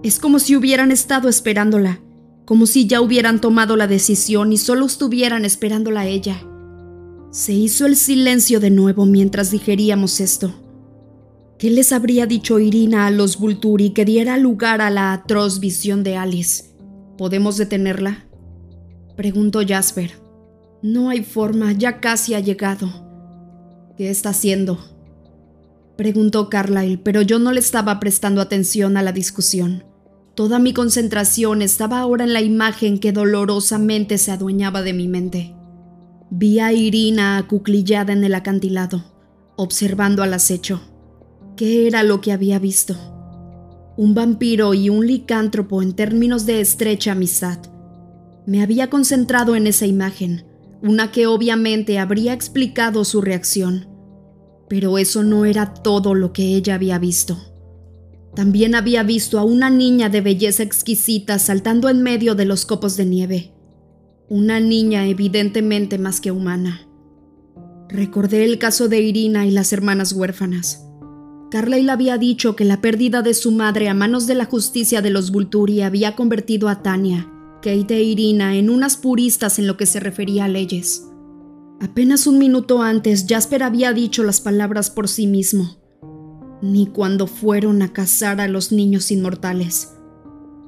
Es 0.03 0.19
como 0.19 0.39
si 0.39 0.55
hubieran 0.55 0.91
estado 0.91 1.29
esperándola, 1.29 2.01
como 2.45 2.65
si 2.65 2.87
ya 2.87 3.01
hubieran 3.01 3.41
tomado 3.41 3.75
la 3.75 3.87
decisión 3.87 4.51
y 4.51 4.57
solo 4.57 4.85
estuvieran 4.85 5.45
esperándola 5.45 6.01
a 6.01 6.07
ella. 6.07 6.45
Se 7.31 7.53
hizo 7.53 7.85
el 7.85 7.95
silencio 7.95 8.59
de 8.59 8.69
nuevo 8.69 9.05
mientras 9.05 9.51
digeríamos 9.51 10.19
esto. 10.19 10.53
¿Qué 11.57 11.69
les 11.69 11.93
habría 11.93 12.25
dicho 12.25 12.59
Irina 12.59 13.07
a 13.07 13.11
los 13.11 13.39
Vulturi 13.39 13.91
que 13.91 14.03
diera 14.03 14.37
lugar 14.37 14.81
a 14.81 14.89
la 14.89 15.13
atroz 15.13 15.61
visión 15.61 16.03
de 16.03 16.17
Alice? 16.17 16.65
¿Podemos 17.17 17.55
detenerla? 17.55 18.25
Preguntó 19.15 19.61
Jasper. 19.65 20.11
No 20.81 21.09
hay 21.09 21.23
forma, 21.23 21.71
ya 21.71 22.01
casi 22.01 22.33
ha 22.33 22.41
llegado. 22.41 22.89
¿Qué 23.95 24.09
está 24.09 24.29
haciendo? 24.29 24.79
Preguntó 25.95 26.49
Carlyle, 26.49 26.97
pero 26.97 27.21
yo 27.21 27.39
no 27.39 27.53
le 27.53 27.61
estaba 27.61 28.01
prestando 28.01 28.41
atención 28.41 28.97
a 28.97 29.01
la 29.01 29.13
discusión. 29.13 29.85
Toda 30.35 30.59
mi 30.59 30.73
concentración 30.73 31.61
estaba 31.61 31.99
ahora 31.99 32.25
en 32.25 32.33
la 32.33 32.41
imagen 32.41 32.99
que 32.99 33.13
dolorosamente 33.13 34.17
se 34.17 34.31
adueñaba 34.31 34.81
de 34.81 34.91
mi 34.91 35.07
mente. 35.07 35.55
Vi 36.29 36.59
a 36.59 36.73
Irina 36.73 37.37
acuclillada 37.37 38.11
en 38.11 38.25
el 38.25 38.35
acantilado, 38.35 39.05
observando 39.55 40.21
al 40.21 40.33
acecho. 40.33 40.81
¿Qué 41.55 41.87
era 41.87 42.03
lo 42.03 42.19
que 42.19 42.33
había 42.33 42.59
visto? 42.59 42.95
Un 43.95 44.13
vampiro 44.13 44.73
y 44.73 44.89
un 44.89 45.07
licántropo 45.07 45.81
en 45.81 45.93
términos 45.93 46.45
de 46.45 46.59
estrecha 46.59 47.13
amistad. 47.13 47.59
Me 48.45 48.61
había 48.61 48.89
concentrado 48.89 49.55
en 49.55 49.65
esa 49.65 49.85
imagen, 49.85 50.45
una 50.81 51.13
que 51.13 51.27
obviamente 51.27 51.97
habría 51.97 52.33
explicado 52.33 53.05
su 53.05 53.21
reacción. 53.21 53.87
Pero 54.67 54.97
eso 54.97 55.23
no 55.23 55.45
era 55.45 55.73
todo 55.73 56.13
lo 56.13 56.33
que 56.33 56.55
ella 56.55 56.75
había 56.75 56.99
visto. 56.99 57.37
También 58.35 58.75
había 58.75 59.03
visto 59.03 59.39
a 59.39 59.45
una 59.45 59.69
niña 59.69 60.09
de 60.09 60.19
belleza 60.19 60.61
exquisita 60.61 61.39
saltando 61.39 61.87
en 61.87 62.01
medio 62.01 62.35
de 62.35 62.43
los 62.43 62.65
copos 62.65 62.97
de 62.97 63.05
nieve. 63.05 63.53
Una 64.27 64.59
niña 64.59 65.07
evidentemente 65.07 65.99
más 65.99 66.19
que 66.19 66.31
humana. 66.31 66.81
Recordé 67.87 68.43
el 68.43 68.57
caso 68.57 68.89
de 68.89 68.99
Irina 68.99 69.45
y 69.45 69.51
las 69.51 69.71
hermanas 69.71 70.11
huérfanas. 70.11 70.84
Carlyle 71.51 71.91
había 71.91 72.17
dicho 72.17 72.55
que 72.55 72.65
la 72.65 72.81
pérdida 72.81 73.21
de 73.21 73.33
su 73.33 73.51
madre 73.51 73.87
a 73.87 73.93
manos 73.93 74.27
de 74.27 74.35
la 74.35 74.45
justicia 74.45 75.01
de 75.01 75.09
los 75.11 75.31
Vulturi 75.31 75.81
había 75.81 76.15
convertido 76.15 76.69
a 76.69 76.81
Tania, 76.81 77.31
Kate 77.61 77.95
e 77.95 78.03
Irina 78.03 78.55
en 78.55 78.69
unas 78.69 78.97
puristas 78.97 79.59
en 79.59 79.67
lo 79.67 79.77
que 79.77 79.85
se 79.85 79.99
refería 79.99 80.45
a 80.45 80.47
leyes. 80.47 81.07
Apenas 81.79 82.25
un 82.25 82.39
minuto 82.39 82.81
antes, 82.81 83.25
Jasper 83.27 83.63
había 83.63 83.93
dicho 83.93 84.23
las 84.23 84.41
palabras 84.41 84.89
por 84.89 85.07
sí 85.07 85.27
mismo, 85.27 85.77
ni 86.61 86.87
cuando 86.87 87.27
fueron 87.27 87.81
a 87.81 87.93
cazar 87.93 88.41
a 88.41 88.47
los 88.47 88.71
niños 88.71 89.11
inmortales. 89.11 89.93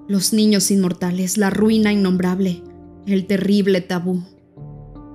Los 0.07 0.31
niños 0.31 0.69
inmortales, 0.69 1.37
la 1.37 1.49
ruina 1.49 1.91
innombrable, 1.91 2.63
el 3.05 3.25
terrible 3.25 3.81
tabú. 3.81 4.23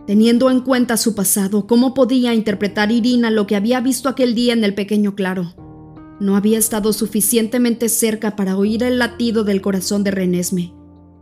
Teniendo 0.07 0.51
en 0.51 0.61
cuenta 0.61 0.97
su 0.97 1.15
pasado, 1.15 1.67
¿cómo 1.67 1.95
podía 1.95 2.35
interpretar 2.35 2.91
Irina 2.91 3.31
lo 3.31 3.47
que 3.47 3.55
había 3.55 3.81
visto 3.81 4.09
aquel 4.09 4.35
día 4.35 4.53
en 4.53 4.65
el 4.65 4.75
pequeño 4.75 5.15
claro? 5.15 5.55
No 6.21 6.37
había 6.37 6.59
estado 6.59 6.93
suficientemente 6.93 7.89
cerca 7.89 8.35
para 8.35 8.57
oír 8.57 8.83
el 8.83 8.99
latido 8.99 9.45
del 9.45 9.61
corazón 9.61 10.03
de 10.03 10.11
Renesme 10.11 10.75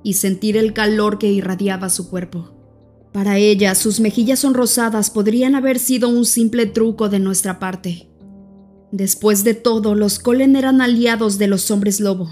y 0.03 0.15
sentir 0.15 0.57
el 0.57 0.73
calor 0.73 1.19
que 1.19 1.31
irradiaba 1.31 1.91
su 1.91 2.09
cuerpo. 2.09 2.55
Para 3.13 3.37
ella, 3.39 3.75
sus 3.75 4.01
mejillas 4.01 4.41
sonrosadas 4.41 5.11
podrían 5.11 5.55
haber 5.55 5.79
sido 5.79 6.09
un 6.09 6.25
simple 6.25 6.67
truco 6.67 7.09
de 7.09 7.19
nuestra 7.19 7.59
parte. 7.59 8.09
Después 8.93 9.45
de 9.45 9.55
todo, 9.55 9.95
los 9.95 10.19
Colen 10.19 10.57
eran 10.57 10.81
aliados 10.81 11.37
de 11.39 11.49
los 11.49 11.71
hombres 11.71 12.01
lobo. 12.01 12.31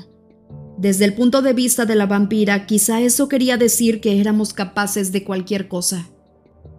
Desde 0.79 1.05
el 1.05 1.15
punto 1.15 1.43
de 1.43 1.53
vista 1.53 1.85
de 1.85 1.95
la 1.95 2.07
vampira, 2.07 2.65
quizá 2.67 3.01
eso 3.01 3.29
quería 3.29 3.57
decir 3.57 4.01
que 4.01 4.21
éramos 4.21 4.55
capaces 4.55 5.13
de 5.13 5.25
cualquier 5.25 5.69
cosa. 5.69 6.09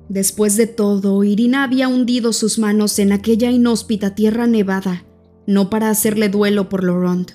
Después 0.09 0.57
de 0.57 0.65
todo, 0.65 1.23
Irina 1.23 1.63
había 1.63 1.87
hundido 1.87 2.33
sus 2.33 2.57
manos 2.57 2.97
en 2.97 3.11
aquella 3.11 3.51
inhóspita 3.51 4.15
tierra 4.15 4.47
nevada, 4.47 5.05
no 5.45 5.69
para 5.69 5.91
hacerle 5.91 6.29
duelo 6.29 6.67
por 6.67 6.83
Laurent, 6.83 7.31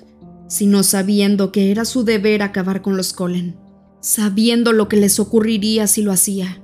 sino 0.49 0.83
sabiendo 0.83 1.53
que 1.53 1.71
era 1.71 1.85
su 1.85 2.03
deber 2.03 2.41
acabar 2.41 2.81
con 2.81 2.97
los 2.97 3.13
Colen, 3.13 3.55
sabiendo 4.01 4.73
lo 4.73 4.89
que 4.89 4.97
les 4.97 5.21
ocurriría 5.21 5.87
si 5.87 6.01
lo 6.01 6.11
hacía. 6.11 6.61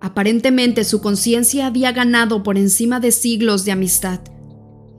Aparentemente 0.00 0.84
su 0.84 1.00
conciencia 1.00 1.66
había 1.66 1.90
ganado 1.90 2.44
por 2.44 2.56
encima 2.56 3.00
de 3.00 3.10
siglos 3.10 3.64
de 3.64 3.72
amistad, 3.72 4.20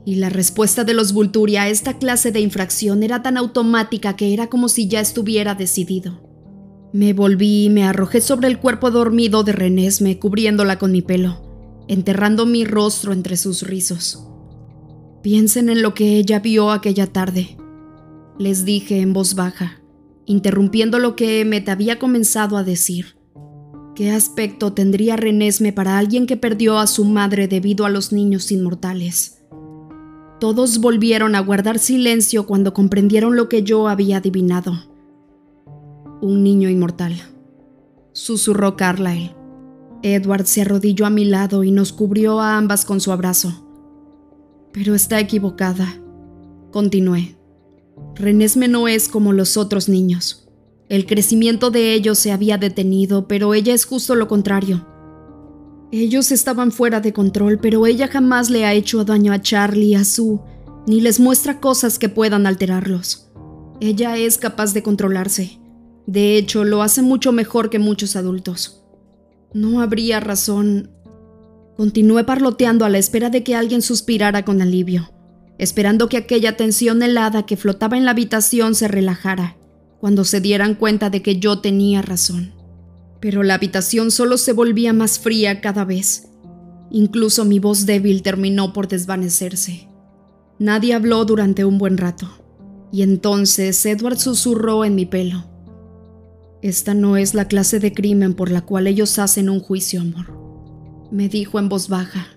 y 0.06 0.16
la 0.16 0.30
respuesta 0.30 0.84
de 0.84 0.94
los 0.94 1.14
Vulturi 1.14 1.56
a 1.56 1.70
esta 1.70 1.98
clase 1.98 2.34
de 2.34 2.42
infracción 2.42 3.04
era 3.04 3.24
tan 3.24 3.38
automática 3.38 4.18
que 4.18 4.34
era 4.34 4.48
como 4.48 4.68
si 4.68 4.90
ya 4.90 5.00
estuviera 5.00 5.56
decidido. 5.56 6.31
Me 6.94 7.14
volví 7.14 7.66
y 7.66 7.70
me 7.70 7.86
arrojé 7.86 8.20
sobre 8.20 8.50
el 8.50 8.60
cuerpo 8.60 8.92
dormido 8.92 9.44
de 9.44 9.54
Renesme, 9.54 10.20
cubriéndola 10.20 10.78
con 10.78 10.92
mi 10.92 11.02
pelo, 11.02 11.42
enterrando 11.88 12.46
mi 12.46 12.66
rostro 12.66 13.14
entre 13.14 13.38
sus 13.38 13.62
rizos. 13.62 14.28
Piensen 15.22 15.70
en 15.70 15.82
lo 15.82 15.94
que 15.94 16.18
ella 16.18 16.40
vio 16.40 16.72
aquella 16.72 17.08
tarde, 17.08 17.56
les 18.38 18.66
dije 18.66 19.00
en 19.00 19.14
voz 19.14 19.36
baja, 19.36 19.82
interrumpiendo 20.26 21.00
lo 21.00 21.16
que 21.16 21.42
Emmet 21.42 21.70
había 21.70 21.98
comenzado 21.98 22.58
a 22.58 22.64
decir. 22.64 23.16
¿Qué 23.96 24.12
aspecto 24.12 24.74
tendría 24.74 25.16
Renesme 25.16 25.72
para 25.72 25.98
alguien 25.98 26.26
que 26.26 26.38
perdió 26.38 26.78
a 26.78 26.88
su 26.88 27.06
madre 27.06 27.48
debido 27.48 27.86
a 27.86 27.90
los 27.90 28.12
niños 28.12 28.52
inmortales? 28.52 29.44
Todos 30.40 30.80
volvieron 30.80 31.36
a 31.36 31.40
guardar 31.40 31.78
silencio 31.78 32.48
cuando 32.48 32.74
comprendieron 32.74 33.36
lo 33.36 33.48
que 33.48 33.64
yo 33.64 33.88
había 33.88 34.18
adivinado. 34.18 34.91
Un 36.22 36.44
niño 36.44 36.70
inmortal, 36.70 37.16
susurró 38.14 38.78
Carlyle. 38.78 39.36
Edward 40.04 40.46
se 40.46 40.62
arrodilló 40.62 41.08
a 41.08 41.10
mi 41.10 41.26
lado 41.26 41.64
y 41.64 41.72
nos 41.72 41.92
cubrió 41.92 42.40
a 42.40 42.58
ambas 42.58 42.86
con 42.86 43.02
su 43.02 43.12
abrazo. 43.12 43.68
Pero 44.72 44.94
está 44.94 45.20
equivocada, 45.20 46.00
continué. 46.72 47.38
Renesme 48.14 48.68
no 48.68 48.88
es 48.88 49.10
como 49.10 49.34
los 49.34 49.58
otros 49.58 49.90
niños. 49.90 50.48
El 50.90 51.08
crecimiento 51.08 51.72
de 51.72 51.94
ellos 51.94 52.20
se 52.20 52.32
había 52.32 52.60
detenido, 52.60 53.28
pero 53.28 53.56
ella 53.56 53.74
es 53.74 53.86
justo 53.86 54.14
lo 54.14 54.28
contrario. 54.28 54.86
Ellos 55.92 56.32
estaban 56.32 56.72
fuera 56.72 57.00
de 57.02 57.14
control, 57.14 57.58
pero 57.58 57.88
ella 57.88 58.08
jamás 58.08 58.52
le 58.52 58.66
ha 58.66 58.74
hecho 58.74 59.04
daño 59.06 59.34
a 59.34 59.42
Charlie, 59.42 59.96
a 59.96 60.04
Sue, 60.04 60.40
ni 60.86 61.02
les 61.02 61.20
muestra 61.20 61.60
cosas 61.60 61.98
que 61.98 62.10
puedan 62.10 62.46
alterarlos. 62.46 63.32
Ella 63.80 64.18
es 64.18 64.38
capaz 64.38 64.74
de 64.74 64.84
controlarse. 64.84 65.61
De 66.12 66.38
hecho, 66.38 66.64
lo 66.64 66.82
hace 66.82 67.02
mucho 67.02 67.32
mejor 67.32 67.70
que 67.70 67.80
muchos 67.80 68.16
adultos. 68.16 68.84
No 69.54 69.82
habría 69.82 70.20
razón. 70.20 70.92
Continué 71.78 72.24
parloteando 72.24 72.86
a 72.86 72.90
la 72.90 72.98
espera 72.98 73.30
de 73.30 73.44
que 73.44 73.56
alguien 73.56 73.82
suspirara 73.82 74.44
con 74.44 74.62
alivio, 74.62 75.12
esperando 75.58 76.10
que 76.10 76.18
aquella 76.18 76.58
tensión 76.58 77.02
helada 77.02 77.46
que 77.46 77.58
flotaba 77.58 77.98
en 77.98 78.06
la 78.06 78.12
habitación 78.12 78.76
se 78.76 78.88
relajara, 78.88 79.58
cuando 80.00 80.26
se 80.26 80.42
dieran 80.42 80.76
cuenta 80.76 81.10
de 81.10 81.22
que 81.22 81.40
yo 81.40 81.60
tenía 81.60 82.02
razón 82.02 82.62
pero 83.22 83.44
la 83.44 83.54
habitación 83.54 84.12
solo 84.12 84.38
se 84.38 84.52
volvía 84.52 84.92
más 84.92 85.20
fría 85.20 85.62
cada 85.62 85.86
vez. 85.86 86.28
Incluso 86.90 87.46
mi 87.46 87.60
voz 87.60 87.86
débil 87.86 88.24
terminó 88.24 88.74
por 88.74 88.90
desvanecerse. 88.90 89.88
Nadie 90.60 90.96
habló 90.96 91.24
durante 91.24 91.64
un 91.64 91.78
buen 91.78 91.98
rato, 91.98 92.28
y 92.92 93.04
entonces 93.04 93.86
Edward 93.86 94.18
susurró 94.18 94.84
en 94.84 94.96
mi 94.96 95.06
pelo. 95.06 95.46
Esta 96.62 96.94
no 96.94 97.18
es 97.18 97.34
la 97.34 97.48
clase 97.48 97.80
de 97.80 97.92
crimen 97.92 98.36
por 98.36 98.52
la 98.52 98.62
cual 98.62 98.86
ellos 98.86 99.18
hacen 99.18 99.50
un 99.50 99.60
juicio, 99.60 100.02
amor, 100.02 100.38
me 101.12 101.28
dijo 101.28 101.58
en 101.58 101.70
voz 101.70 101.90
baja. 101.90 102.28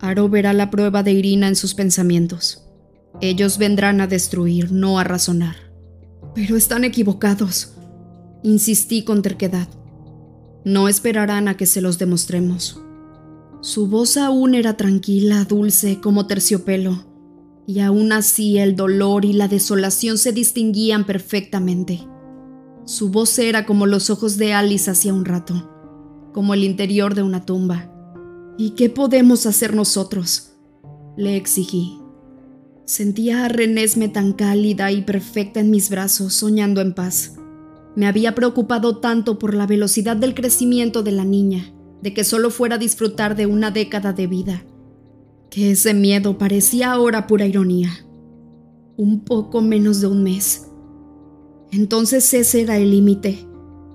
Aro 0.00 0.28
verá 0.28 0.52
la 0.52 0.70
prueba 0.70 1.02
de 1.02 1.12
Irina 1.12 1.48
en 1.48 1.56
sus 1.56 1.74
pensamientos. 1.74 2.68
Ellos 3.20 3.56
vendrán 3.56 4.00
a 4.00 4.06
destruir, 4.06 4.70
no 4.72 4.98
a 4.98 5.04
razonar. 5.04 5.56
Pero 6.34 6.56
están 6.56 6.84
equivocados, 6.84 7.74
insistí 8.42 9.02
con 9.02 9.22
terquedad. 9.22 9.68
No 10.64 10.88
esperarán 10.88 11.48
a 11.48 11.56
que 11.56 11.66
se 11.66 11.80
los 11.80 11.98
demostremos. 11.98 12.80
Su 13.62 13.86
voz 13.86 14.16
aún 14.16 14.54
era 14.54 14.76
tranquila, 14.76 15.44
dulce, 15.44 16.00
como 16.00 16.26
terciopelo, 16.26 17.06
y 17.66 17.80
aún 17.80 18.12
así 18.12 18.58
el 18.58 18.76
dolor 18.76 19.24
y 19.24 19.32
la 19.32 19.48
desolación 19.48 20.18
se 20.18 20.32
distinguían 20.32 21.06
perfectamente. 21.06 22.00
Su 22.84 23.10
voz 23.10 23.38
era 23.38 23.64
como 23.64 23.86
los 23.86 24.10
ojos 24.10 24.36
de 24.38 24.52
Alice 24.52 24.90
hacía 24.90 25.14
un 25.14 25.24
rato, 25.24 25.70
como 26.32 26.54
el 26.54 26.64
interior 26.64 27.14
de 27.14 27.22
una 27.22 27.44
tumba. 27.44 27.88
¿Y 28.58 28.70
qué 28.70 28.90
podemos 28.90 29.46
hacer 29.46 29.74
nosotros? 29.74 30.54
Le 31.16 31.36
exigí. 31.36 32.00
Sentía 32.84 33.44
a 33.44 33.48
Renesme 33.48 34.08
tan 34.08 34.32
cálida 34.32 34.90
y 34.90 35.02
perfecta 35.02 35.60
en 35.60 35.70
mis 35.70 35.90
brazos, 35.90 36.34
soñando 36.34 36.80
en 36.80 36.92
paz. 36.92 37.36
Me 37.94 38.06
había 38.06 38.34
preocupado 38.34 38.98
tanto 38.98 39.38
por 39.38 39.54
la 39.54 39.66
velocidad 39.66 40.16
del 40.16 40.34
crecimiento 40.34 41.04
de 41.04 41.12
la 41.12 41.24
niña, 41.24 41.72
de 42.02 42.12
que 42.12 42.24
solo 42.24 42.50
fuera 42.50 42.74
a 42.74 42.78
disfrutar 42.78 43.36
de 43.36 43.46
una 43.46 43.70
década 43.70 44.12
de 44.12 44.26
vida, 44.26 44.64
que 45.50 45.70
ese 45.70 45.94
miedo 45.94 46.36
parecía 46.36 46.92
ahora 46.92 47.28
pura 47.28 47.46
ironía. 47.46 47.90
Un 48.96 49.20
poco 49.20 49.60
menos 49.60 50.00
de 50.00 50.08
un 50.08 50.24
mes. 50.24 50.71
Entonces 51.72 52.32
ese 52.34 52.60
era 52.60 52.76
el 52.76 52.90
límite. 52.90 53.46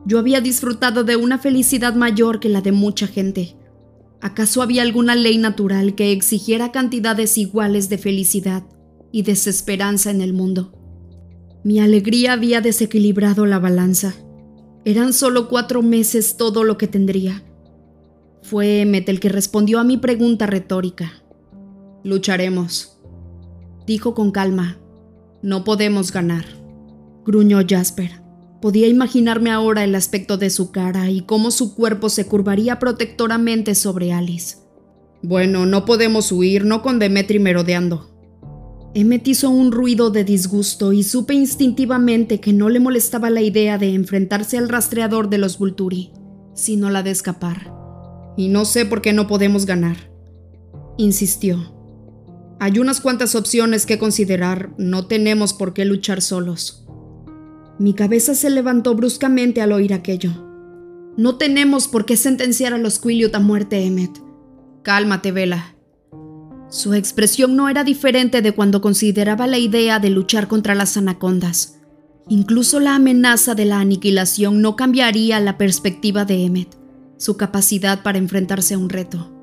Yo 0.06 0.18
había 0.18 0.42
disfrutado 0.42 1.04
de 1.04 1.16
una 1.16 1.38
felicidad 1.38 1.94
mayor 1.94 2.40
que 2.40 2.50
la 2.50 2.62
de 2.62 2.72
mucha 2.72 3.06
gente. 3.06 3.56
¿Acaso 4.20 4.64
había 4.64 4.82
alguna 4.82 5.16
ley 5.16 5.38
natural 5.38 5.94
que 5.94 6.12
exigiera 6.12 6.72
cantidades 6.72 7.38
iguales 7.38 7.88
de 7.88 8.00
felicidad 8.00 8.64
y 9.12 9.22
desesperanza 9.22 10.10
en 10.10 10.22
el 10.22 10.34
mundo? 10.34 10.74
Mi 11.64 11.80
alegría 11.80 12.34
había 12.34 12.62
desequilibrado 12.62 13.46
la 13.46 13.60
balanza. 13.60 14.16
Eran 14.84 15.14
solo 15.14 15.48
cuatro 15.48 15.84
meses 15.84 16.36
todo 16.36 16.64
lo 16.64 16.80
que 16.80 16.88
tendría. 16.88 17.44
Fue 18.42 18.82
Emmet 18.82 19.08
el 19.10 19.20
que 19.20 19.30
respondió 19.30 19.80
a 19.80 19.84
mi 19.84 19.98
pregunta 19.98 20.48
retórica. 20.48 21.12
Lucharemos, 22.04 22.98
dijo 23.86 24.16
con 24.16 24.32
calma. 24.32 24.78
No 25.44 25.64
podemos 25.64 26.12
ganar, 26.12 26.46
gruñó 27.28 27.60
Jasper. 27.68 28.24
Podía 28.60 28.88
imaginarme 28.88 29.52
ahora 29.52 29.84
el 29.84 29.94
aspecto 29.94 30.38
de 30.38 30.50
su 30.50 30.72
cara 30.72 31.12
y 31.12 31.22
cómo 31.22 31.52
su 31.52 31.76
cuerpo 31.76 32.10
se 32.10 32.26
curvaría 32.26 32.80
protectoramente 32.80 33.76
sobre 33.76 34.14
Alice. 34.14 34.58
Bueno, 35.22 35.68
no 35.68 35.86
podemos 35.86 36.32
huir, 36.32 36.66
no 36.66 36.82
con 36.82 36.98
Demetri 36.98 37.38
merodeando, 37.38 38.18
Emmet 38.98 39.28
hizo 39.28 39.52
un 39.52 39.72
ruido 39.72 40.10
de 40.10 40.24
disgusto 40.24 40.92
y 40.92 41.04
supe 41.04 41.36
instintivamente 41.36 42.40
que 42.40 42.52
no 42.52 42.68
le 42.68 42.80
molestaba 42.80 43.30
la 43.30 43.42
idea 43.42 43.78
de 43.78 43.94
enfrentarse 43.94 44.58
al 44.58 44.70
rastreador 44.70 45.30
de 45.30 45.38
los 45.38 45.60
Vulturi, 45.60 46.12
sino 46.56 46.90
la 46.90 47.04
de 47.04 47.12
escapar. 47.12 47.72
Y 48.38 48.48
no 48.48 48.66
sé 48.66 48.86
por 48.88 49.04
qué 49.04 49.14
no 49.14 49.28
podemos 49.28 49.68
ganar, 49.68 50.12
insistió. 50.98 51.76
Hay 52.60 52.80
unas 52.80 53.00
cuantas 53.00 53.36
opciones 53.36 53.86
que 53.86 54.00
considerar, 54.00 54.72
no 54.80 55.06
tenemos 55.06 55.54
por 55.54 55.76
qué 55.76 55.86
luchar 55.86 56.24
solos. 56.24 56.87
Mi 57.80 57.94
cabeza 57.94 58.34
se 58.34 58.50
levantó 58.50 58.96
bruscamente 58.96 59.62
al 59.62 59.72
oír 59.72 59.94
aquello. 59.94 60.32
No 61.16 61.36
tenemos 61.36 61.88
por 61.88 62.06
qué 62.06 62.18
sentenciar 62.18 62.74
a 62.74 62.78
los 62.78 63.00
Quilliot 63.00 63.34
a 63.36 63.40
muerte, 63.40 63.86
Emmet. 63.86 64.12
Cálmate, 64.84 65.32
Vela. 65.32 65.76
Su 66.70 66.94
expresión 66.94 67.56
no 67.56 67.70
era 67.70 67.84
diferente 67.84 68.42
de 68.42 68.52
cuando 68.52 68.82
consideraba 68.82 69.48
la 69.48 69.58
idea 69.58 70.00
de 70.00 70.10
luchar 70.10 70.48
contra 70.48 70.76
las 70.76 70.98
anacondas. 70.98 71.80
Incluso 72.30 72.80
la 72.80 72.96
amenaza 72.96 73.56
de 73.56 73.66
la 73.66 73.80
aniquilación 73.80 74.62
no 74.62 74.76
cambiaría 74.76 75.40
la 75.40 75.58
perspectiva 75.58 76.26
de 76.26 76.46
Emmet, 76.46 76.78
su 77.18 77.38
capacidad 77.38 78.04
para 78.04 78.18
enfrentarse 78.18 78.74
a 78.74 78.78
un 78.78 78.90
reto. 78.90 79.34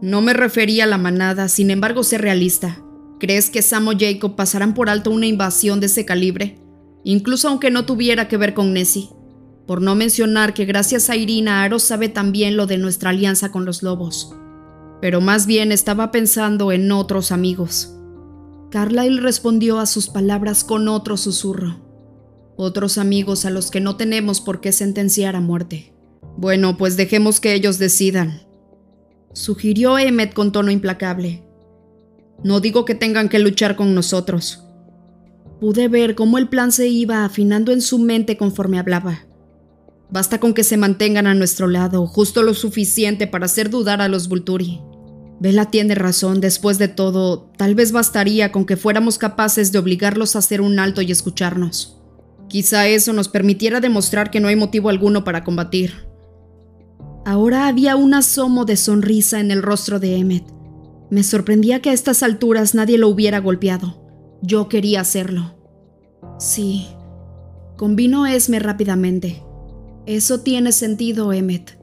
No 0.00 0.20
me 0.20 0.34
refería 0.34 0.84
a 0.84 0.86
la 0.86 0.98
manada, 0.98 1.48
sin 1.48 1.70
embargo, 1.70 2.04
sé 2.04 2.18
realista. 2.18 2.80
¿Crees 3.18 3.50
que 3.50 3.62
Sam 3.62 3.88
o 3.88 3.92
Jacob 3.98 4.36
pasarán 4.36 4.74
por 4.74 4.88
alto 4.88 5.10
una 5.10 5.26
invasión 5.26 5.80
de 5.80 5.86
ese 5.86 6.04
calibre? 6.04 6.60
Incluso 7.04 7.48
aunque 7.48 7.70
no 7.70 7.84
tuviera 7.84 8.28
que 8.28 8.36
ver 8.36 8.54
con 8.54 8.72
Nessie. 8.72 9.08
Por 9.66 9.82
no 9.82 9.94
mencionar 9.94 10.54
que 10.54 10.64
gracias 10.64 11.10
a 11.10 11.16
Irina 11.16 11.62
Aro 11.62 11.78
sabe 11.78 12.08
también 12.08 12.56
lo 12.56 12.66
de 12.66 12.78
nuestra 12.78 13.10
alianza 13.10 13.50
con 13.50 13.64
los 13.64 13.82
lobos 13.82 14.34
pero 15.00 15.20
más 15.20 15.46
bien 15.46 15.72
estaba 15.72 16.10
pensando 16.10 16.72
en 16.72 16.90
otros 16.92 17.32
amigos. 17.32 17.94
Carlyle 18.70 19.20
respondió 19.20 19.78
a 19.78 19.86
sus 19.86 20.08
palabras 20.08 20.64
con 20.64 20.88
otro 20.88 21.16
susurro. 21.16 21.80
Otros 22.56 22.98
amigos 22.98 23.44
a 23.44 23.50
los 23.50 23.70
que 23.70 23.80
no 23.80 23.96
tenemos 23.96 24.40
por 24.40 24.60
qué 24.60 24.72
sentenciar 24.72 25.36
a 25.36 25.40
muerte. 25.40 25.94
Bueno, 26.36 26.76
pues 26.76 26.96
dejemos 26.96 27.40
que 27.40 27.54
ellos 27.54 27.78
decidan, 27.78 28.42
sugirió 29.32 29.98
Emmet 29.98 30.34
con 30.34 30.52
tono 30.52 30.70
implacable. 30.70 31.44
No 32.44 32.60
digo 32.60 32.84
que 32.84 32.94
tengan 32.94 33.28
que 33.28 33.38
luchar 33.38 33.76
con 33.76 33.94
nosotros. 33.94 34.64
Pude 35.60 35.88
ver 35.88 36.14
cómo 36.14 36.38
el 36.38 36.48
plan 36.48 36.70
se 36.70 36.88
iba 36.88 37.24
afinando 37.24 37.72
en 37.72 37.80
su 37.80 37.98
mente 37.98 38.36
conforme 38.36 38.78
hablaba. 38.78 39.26
Basta 40.10 40.38
con 40.38 40.54
que 40.54 40.64
se 40.64 40.76
mantengan 40.76 41.26
a 41.26 41.34
nuestro 41.34 41.66
lado, 41.66 42.06
justo 42.06 42.42
lo 42.42 42.54
suficiente 42.54 43.26
para 43.26 43.46
hacer 43.46 43.68
dudar 43.68 44.00
a 44.00 44.08
los 44.08 44.28
Vulturi. 44.28 44.80
Bella 45.40 45.66
tiene 45.66 45.94
razón, 45.94 46.40
después 46.40 46.78
de 46.78 46.88
todo, 46.88 47.50
tal 47.56 47.74
vez 47.74 47.92
bastaría 47.92 48.50
con 48.50 48.64
que 48.64 48.76
fuéramos 48.76 49.18
capaces 49.18 49.70
de 49.70 49.78
obligarlos 49.78 50.34
a 50.34 50.40
hacer 50.40 50.60
un 50.60 50.78
alto 50.78 51.02
y 51.02 51.12
escucharnos. 51.12 52.00
Quizá 52.48 52.88
eso 52.88 53.12
nos 53.12 53.28
permitiera 53.28 53.80
demostrar 53.80 54.30
que 54.30 54.40
no 54.40 54.48
hay 54.48 54.56
motivo 54.56 54.88
alguno 54.88 55.24
para 55.24 55.44
combatir. 55.44 56.08
Ahora 57.26 57.68
había 57.68 57.94
un 57.94 58.14
asomo 58.14 58.64
de 58.64 58.76
sonrisa 58.76 59.38
en 59.38 59.50
el 59.50 59.62
rostro 59.62 60.00
de 60.00 60.16
Emmet. 60.16 60.44
Me 61.10 61.22
sorprendía 61.22 61.82
que 61.82 61.90
a 61.90 61.92
estas 61.92 62.22
alturas 62.22 62.74
nadie 62.74 62.96
lo 62.96 63.08
hubiera 63.08 63.38
golpeado. 63.38 64.07
Yo 64.42 64.68
quería 64.68 65.00
hacerlo. 65.00 65.54
Sí, 66.38 66.86
convino 67.76 68.26
Esme 68.26 68.58
rápidamente. 68.58 69.42
Eso 70.06 70.40
tiene 70.40 70.72
sentido, 70.72 71.32
Emmet. 71.32 71.78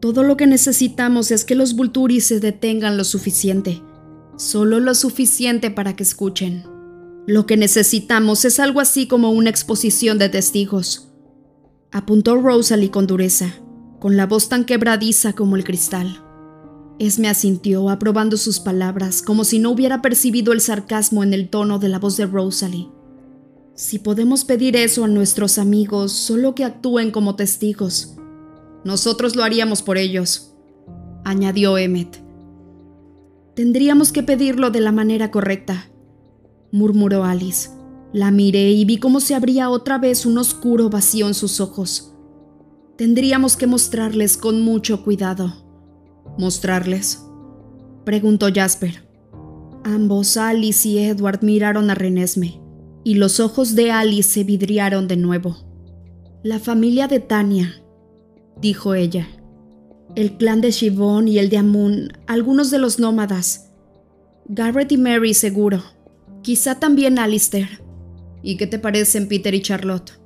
Todo 0.00 0.22
lo 0.22 0.36
que 0.36 0.46
necesitamos 0.46 1.30
es 1.30 1.44
que 1.44 1.54
los 1.54 1.74
Vulturi 1.76 2.20
se 2.20 2.40
detengan 2.40 2.96
lo 2.96 3.04
suficiente, 3.04 3.82
solo 4.36 4.80
lo 4.80 4.94
suficiente 4.94 5.70
para 5.70 5.94
que 5.94 6.02
escuchen. 6.02 6.64
Lo 7.26 7.46
que 7.46 7.56
necesitamos 7.56 8.44
es 8.44 8.58
algo 8.58 8.80
así 8.80 9.06
como 9.06 9.30
una 9.30 9.50
exposición 9.50 10.18
de 10.18 10.30
testigos. 10.30 11.08
Apuntó 11.92 12.36
Rosalie 12.36 12.90
con 12.90 13.06
dureza, 13.06 13.54
con 13.98 14.16
la 14.16 14.26
voz 14.26 14.48
tan 14.48 14.64
quebradiza 14.64 15.34
como 15.34 15.56
el 15.56 15.64
cristal. 15.64 16.24
Esme 17.00 17.30
asintió, 17.30 17.88
aprobando 17.88 18.36
sus 18.36 18.60
palabras, 18.60 19.22
como 19.22 19.44
si 19.44 19.58
no 19.58 19.70
hubiera 19.70 20.02
percibido 20.02 20.52
el 20.52 20.60
sarcasmo 20.60 21.22
en 21.22 21.32
el 21.32 21.48
tono 21.48 21.78
de 21.78 21.88
la 21.88 21.98
voz 21.98 22.18
de 22.18 22.26
Rosalie. 22.26 22.88
Si 23.74 23.98
podemos 23.98 24.44
pedir 24.44 24.76
eso 24.76 25.04
a 25.04 25.08
nuestros 25.08 25.56
amigos, 25.56 26.12
solo 26.12 26.54
que 26.54 26.62
actúen 26.62 27.10
como 27.10 27.36
testigos, 27.36 28.16
nosotros 28.84 29.34
lo 29.34 29.42
haríamos 29.42 29.80
por 29.80 29.96
ellos, 29.96 30.52
añadió 31.24 31.78
Emmet. 31.78 32.22
Tendríamos 33.56 34.12
que 34.12 34.22
pedirlo 34.22 34.70
de 34.70 34.82
la 34.82 34.92
manera 34.92 35.30
correcta, 35.30 35.90
murmuró 36.70 37.24
Alice. 37.24 37.70
La 38.12 38.30
miré 38.30 38.72
y 38.72 38.84
vi 38.84 38.98
cómo 38.98 39.20
se 39.20 39.34
abría 39.34 39.70
otra 39.70 39.96
vez 39.96 40.26
un 40.26 40.36
oscuro 40.36 40.90
vacío 40.90 41.28
en 41.28 41.34
sus 41.34 41.60
ojos. 41.60 42.12
Tendríamos 42.98 43.56
que 43.56 43.66
mostrarles 43.66 44.36
con 44.36 44.60
mucho 44.60 45.02
cuidado. 45.02 45.69
¿Mostrarles? 46.40 47.22
preguntó 48.06 48.48
Jasper. 48.50 49.06
Ambos, 49.84 50.38
Alice 50.38 50.88
y 50.88 50.96
Edward, 50.96 51.42
miraron 51.42 51.90
a 51.90 51.94
Renesme, 51.94 52.62
y 53.04 53.16
los 53.16 53.40
ojos 53.40 53.74
de 53.74 53.92
Alice 53.92 54.30
se 54.30 54.44
vidriaron 54.44 55.06
de 55.06 55.18
nuevo. 55.18 55.58
La 56.42 56.58
familia 56.58 57.08
de 57.08 57.20
Tania, 57.20 57.82
dijo 58.58 58.94
ella. 58.94 59.28
El 60.16 60.38
clan 60.38 60.62
de 60.62 60.70
Shivon 60.70 61.28
y 61.28 61.38
el 61.38 61.50
de 61.50 61.58
Amun, 61.58 62.08
algunos 62.26 62.70
de 62.70 62.78
los 62.78 62.98
nómadas. 62.98 63.72
Garrett 64.46 64.92
y 64.92 64.96
Mary 64.96 65.34
seguro. 65.34 65.82
Quizá 66.40 66.80
también 66.80 67.18
Alistair. 67.18 67.82
¿Y 68.42 68.56
qué 68.56 68.66
te 68.66 68.78
parecen 68.78 69.28
Peter 69.28 69.54
y 69.54 69.60
Charlotte? 69.60 70.18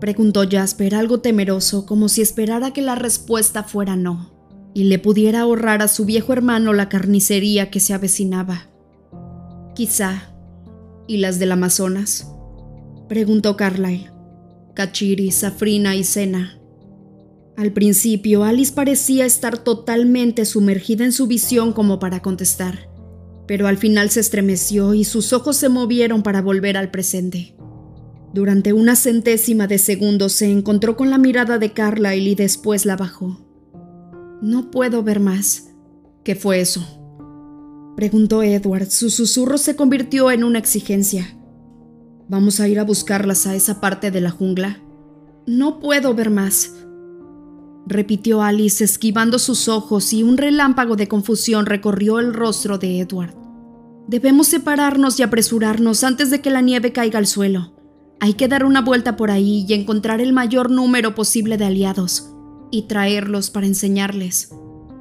Preguntó 0.00 0.44
Jasper 0.48 0.94
algo 0.94 1.18
temeroso, 1.18 1.84
como 1.84 2.08
si 2.08 2.22
esperara 2.22 2.72
que 2.72 2.80
la 2.80 2.94
respuesta 2.94 3.64
fuera 3.64 3.96
no, 3.96 4.31
y 4.74 4.84
le 4.84 4.98
pudiera 4.98 5.40
ahorrar 5.40 5.82
a 5.82 5.88
su 5.88 6.04
viejo 6.04 6.32
hermano 6.32 6.72
la 6.72 6.88
carnicería 6.88 7.70
que 7.70 7.80
se 7.80 7.94
avecinaba. 7.94 8.68
Quizá. 9.74 10.34
¿Y 11.06 11.18
las 11.18 11.38
del 11.38 11.52
Amazonas? 11.52 12.28
Preguntó 13.08 13.56
Carlyle. 13.56 14.10
Kachiri, 14.74 15.30
Safrina 15.30 15.94
y 15.96 16.04
Sena. 16.04 16.58
Al 17.56 17.72
principio, 17.72 18.44
Alice 18.44 18.72
parecía 18.72 19.26
estar 19.26 19.58
totalmente 19.58 20.46
sumergida 20.46 21.04
en 21.04 21.12
su 21.12 21.26
visión 21.26 21.72
como 21.72 21.98
para 21.98 22.20
contestar, 22.20 22.88
pero 23.46 23.66
al 23.66 23.76
final 23.76 24.08
se 24.08 24.20
estremeció 24.20 24.94
y 24.94 25.04
sus 25.04 25.34
ojos 25.34 25.56
se 25.56 25.68
movieron 25.68 26.22
para 26.22 26.40
volver 26.40 26.78
al 26.78 26.90
presente. 26.90 27.54
Durante 28.32 28.72
una 28.72 28.96
centésima 28.96 29.66
de 29.66 29.76
segundo 29.76 30.30
se 30.30 30.50
encontró 30.50 30.96
con 30.96 31.10
la 31.10 31.18
mirada 31.18 31.58
de 31.58 31.72
Carlyle 31.72 32.28
y 32.28 32.34
después 32.34 32.86
la 32.86 32.96
bajó. 32.96 33.51
No 34.42 34.70
puedo 34.70 35.02
ver 35.02 35.20
más. 35.20 35.70
¿Qué 36.24 36.34
fue 36.34 36.60
eso? 36.60 36.84
Preguntó 37.96 38.42
Edward. 38.42 38.90
Su 38.90 39.08
susurro 39.08 39.56
se 39.56 39.76
convirtió 39.76 40.30
en 40.30 40.44
una 40.44 40.58
exigencia. 40.58 41.38
¿Vamos 42.28 42.60
a 42.60 42.68
ir 42.68 42.78
a 42.78 42.84
buscarlas 42.84 43.46
a 43.46 43.54
esa 43.54 43.80
parte 43.80 44.10
de 44.10 44.20
la 44.20 44.30
jungla? 44.30 44.82
No 45.46 45.80
puedo 45.80 46.14
ver 46.14 46.28
más 46.30 46.72
repitió 47.86 48.42
Alice 48.42 48.82
esquivando 48.82 49.38
sus 49.38 49.68
ojos 49.68 50.12
y 50.12 50.22
un 50.22 50.36
relámpago 50.36 50.96
de 50.96 51.08
confusión 51.08 51.66
recorrió 51.66 52.18
el 52.18 52.32
rostro 52.34 52.78
de 52.78 53.00
Edward. 53.00 53.34
Debemos 54.08 54.48
separarnos 54.48 55.18
y 55.18 55.22
apresurarnos 55.22 56.04
antes 56.04 56.30
de 56.30 56.40
que 56.40 56.50
la 56.50 56.60
nieve 56.60 56.92
caiga 56.92 57.18
al 57.18 57.26
suelo. 57.26 57.74
Hay 58.20 58.34
que 58.34 58.48
dar 58.48 58.64
una 58.64 58.82
vuelta 58.82 59.16
por 59.16 59.30
ahí 59.30 59.64
y 59.68 59.74
encontrar 59.74 60.20
el 60.20 60.32
mayor 60.32 60.70
número 60.70 61.14
posible 61.14 61.56
de 61.56 61.64
aliados 61.64 62.31
y 62.72 62.82
traerlos 62.88 63.50
para 63.50 63.66
enseñarles. 63.66 64.50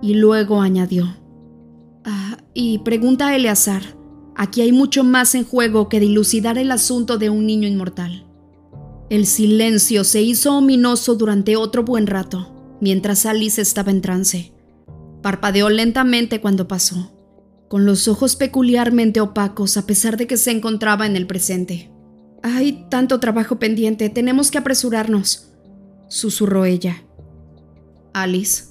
Y 0.03 0.13
luego 0.13 0.61
añadió. 0.61 1.15
Ah, 2.05 2.37
y 2.53 2.79
pregunta 2.79 3.29
a 3.29 3.35
Eleazar. 3.35 3.81
Aquí 4.35 4.61
hay 4.61 4.71
mucho 4.71 5.03
más 5.03 5.33
en 5.33 5.45
juego 5.45 5.89
que 5.89 5.99
dilucidar 5.99 6.59
el 6.59 6.71
asunto 6.71 7.17
de 7.17 7.31
un 7.31 7.47
niño 7.47 7.67
inmortal. 7.67 8.27
El 9.09 9.25
silencio 9.25 10.03
se 10.03 10.21
hizo 10.21 10.55
ominoso 10.55 11.15
durante 11.15 11.55
otro 11.55 11.83
buen 11.83 12.05
rato 12.05 12.51
mientras 12.81 13.25
Alice 13.25 13.61
estaba 13.61 13.91
en 13.91 14.01
trance. 14.01 14.51
Parpadeó 15.21 15.69
lentamente 15.69 16.41
cuando 16.41 16.67
pasó, 16.67 17.13
con 17.69 17.85
los 17.85 18.09
ojos 18.09 18.35
peculiarmente 18.35 19.21
opacos 19.21 19.77
a 19.77 19.85
pesar 19.85 20.17
de 20.17 20.27
que 20.27 20.35
se 20.35 20.51
encontraba 20.51 21.05
en 21.05 21.15
el 21.15 21.27
presente. 21.27 21.89
Hay 22.43 22.87
tanto 22.89 23.19
trabajo 23.19 23.59
pendiente, 23.59 24.09
tenemos 24.09 24.51
que 24.51 24.57
apresurarnos, 24.57 25.53
susurró 26.09 26.65
ella. 26.65 27.03
Alice, 28.13 28.65